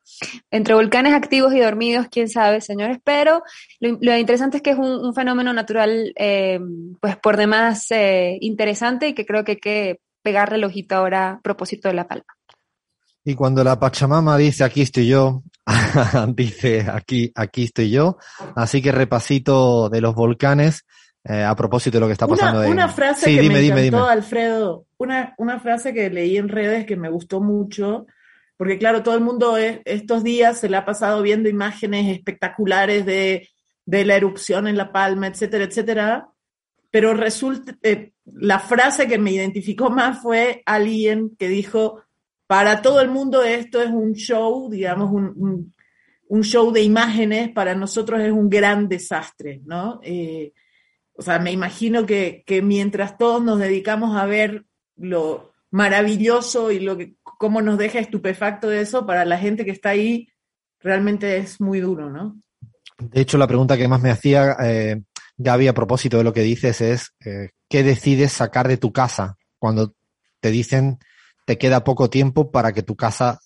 entre 0.50 0.74
volcanes 0.74 1.14
activos 1.14 1.54
y 1.54 1.60
dormidos, 1.60 2.08
quién 2.10 2.28
sabe, 2.28 2.60
señores, 2.60 2.98
pero 3.04 3.44
lo, 3.78 4.16
interesante 4.18 4.56
es 4.56 4.62
que 4.64 4.70
es 4.70 4.78
un, 4.78 5.14
fenómeno 5.14 5.52
natural, 5.52 6.12
eh, 6.16 6.58
pues 7.00 7.16
por 7.18 7.36
demás 7.36 7.86
interesante 8.40 9.06
y 9.06 9.14
que 9.14 9.24
creo 9.24 9.44
que 9.44 9.52
hay 9.52 9.58
que 9.58 10.00
pegarle 10.22 10.56
el 10.56 10.64
ojito 10.64 10.96
ahora 10.96 11.30
a 11.30 11.40
propósito 11.40 11.86
de 11.86 11.94
La 11.94 12.08
Palma. 12.08 12.26
Y 13.24 13.36
cuando 13.36 13.62
la 13.62 13.78
Pachamama 13.78 14.36
dice 14.36 14.64
aquí 14.64 14.82
estoy 14.82 15.06
yo, 15.06 15.44
dice 16.34 16.86
aquí, 16.92 17.30
aquí 17.36 17.62
estoy 17.62 17.90
yo. 17.90 18.16
Así 18.56 18.82
que 18.82 18.90
repasito 18.90 19.88
de 19.88 20.00
los 20.00 20.16
volcanes, 20.16 20.84
eh, 21.24 21.42
a 21.42 21.54
propósito 21.56 21.96
de 21.96 22.00
lo 22.00 22.06
que 22.06 22.12
está 22.12 22.26
pasando 22.26 22.60
Una, 22.60 22.68
una 22.70 22.88
frase 22.88 23.26
Sí, 23.26 23.34
que 23.36 23.40
dime, 23.42 23.54
me 23.54 23.60
dime, 23.60 23.86
encantó, 23.86 24.04
dime. 24.06 24.12
Alfredo, 24.12 24.86
una, 24.98 25.34
una 25.38 25.58
frase 25.60 25.92
que 25.94 26.10
leí 26.10 26.36
en 26.36 26.48
redes 26.48 26.84
que 26.86 26.96
me 26.96 27.08
gustó 27.08 27.40
mucho, 27.40 28.06
porque 28.56 28.78
claro, 28.78 29.02
todo 29.02 29.14
el 29.14 29.22
mundo 29.22 29.56
es- 29.56 29.80
estos 29.84 30.22
días 30.22 30.58
se 30.60 30.68
le 30.68 30.76
ha 30.76 30.84
pasado 30.84 31.22
viendo 31.22 31.48
imágenes 31.48 32.14
espectaculares 32.16 33.04
de, 33.06 33.48
de 33.86 34.04
la 34.04 34.16
erupción 34.16 34.68
en 34.68 34.76
La 34.76 34.92
Palma, 34.92 35.26
etcétera, 35.26 35.64
etcétera, 35.64 36.28
pero 36.90 37.14
resulta, 37.14 37.74
eh, 37.82 38.12
la 38.26 38.58
frase 38.60 39.08
que 39.08 39.18
me 39.18 39.32
identificó 39.32 39.90
más 39.90 40.20
fue 40.22 40.62
alguien 40.66 41.34
que 41.38 41.48
dijo, 41.48 42.02
para 42.46 42.82
todo 42.82 43.00
el 43.00 43.08
mundo 43.10 43.42
esto 43.42 43.80
es 43.82 43.88
un 43.90 44.12
show, 44.14 44.68
digamos, 44.70 45.10
un, 45.10 45.32
un- 45.36 45.74
un 46.28 46.42
show 46.42 46.70
de 46.72 46.82
imágenes, 46.82 47.50
para 47.50 47.74
nosotros 47.74 48.20
es 48.20 48.30
un 48.32 48.48
gran 48.48 48.88
desastre, 48.88 49.60
¿no? 49.64 50.00
Eh, 50.02 50.52
o 51.16 51.22
sea, 51.22 51.38
me 51.38 51.52
imagino 51.52 52.06
que, 52.06 52.42
que 52.46 52.62
mientras 52.62 53.16
todos 53.16 53.42
nos 53.42 53.58
dedicamos 53.58 54.16
a 54.16 54.26
ver 54.26 54.66
lo 54.96 55.52
maravilloso 55.70 56.70
y 56.70 56.80
lo 56.80 56.96
que, 56.96 57.16
cómo 57.22 57.62
nos 57.62 57.78
deja 57.78 57.98
estupefacto 57.98 58.68
de 58.68 58.80
eso, 58.80 59.06
para 59.06 59.24
la 59.24 59.38
gente 59.38 59.64
que 59.64 59.70
está 59.70 59.90
ahí, 59.90 60.28
realmente 60.80 61.36
es 61.36 61.60
muy 61.60 61.80
duro, 61.80 62.10
¿no? 62.10 62.36
De 62.98 63.20
hecho, 63.20 63.38
la 63.38 63.46
pregunta 63.46 63.76
que 63.76 63.88
más 63.88 64.00
me 64.00 64.10
hacía 64.10 64.56
eh, 64.62 65.02
Gaby 65.36 65.68
a 65.68 65.74
propósito 65.74 66.18
de 66.18 66.24
lo 66.24 66.32
que 66.32 66.42
dices 66.42 66.80
es, 66.80 67.14
eh, 67.24 67.50
¿qué 67.68 67.82
decides 67.82 68.32
sacar 68.32 68.68
de 68.68 68.76
tu 68.76 68.92
casa 68.92 69.36
cuando 69.58 69.94
te 70.40 70.50
dicen 70.50 70.98
te 71.44 71.58
queda 71.58 71.84
poco 71.84 72.08
tiempo 72.08 72.50
para 72.50 72.72
que 72.72 72.82
tu 72.82 72.96
casa 72.96 73.40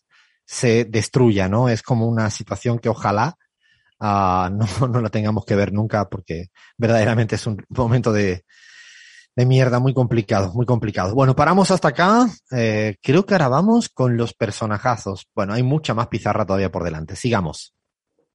se 0.45 0.85
destruya, 0.85 1.49
¿no? 1.49 1.69
Es 1.69 1.83
como 1.83 2.07
una 2.07 2.31
situación 2.31 2.79
que 2.79 2.89
ojalá 2.89 3.37
ah, 4.01 4.51
no, 4.53 4.67
no 4.89 5.01
la 5.01 5.11
tengamos 5.11 5.45
que 5.45 5.57
ver 5.57 5.73
nunca 5.73 6.09
porque 6.09 6.49
verdaderamente 6.77 7.37
es 7.37 7.47
un 7.47 7.65
momento 7.69 8.13
de, 8.13 8.45
de 9.39 9.47
mierda 9.47 9.79
muy 9.79 9.95
complicado, 9.95 10.53
muy 10.53 10.67
complicado. 10.67 11.15
Bueno, 11.15 11.37
paramos 11.37 11.71
hasta 11.71 11.89
acá. 11.89 12.29
Eh, 12.51 12.97
creo 13.01 13.25
que 13.25 13.35
ahora 13.35 13.47
vamos 13.47 13.89
con 13.89 14.17
los 14.17 14.35
personajazos. 14.35 15.29
Bueno, 15.33 15.53
hay 15.53 15.63
mucha 15.63 15.95
más 15.95 16.09
pizarra 16.09 16.45
todavía 16.45 16.73
por 16.73 16.83
delante. 16.83 17.15
Sigamos. 17.15 17.73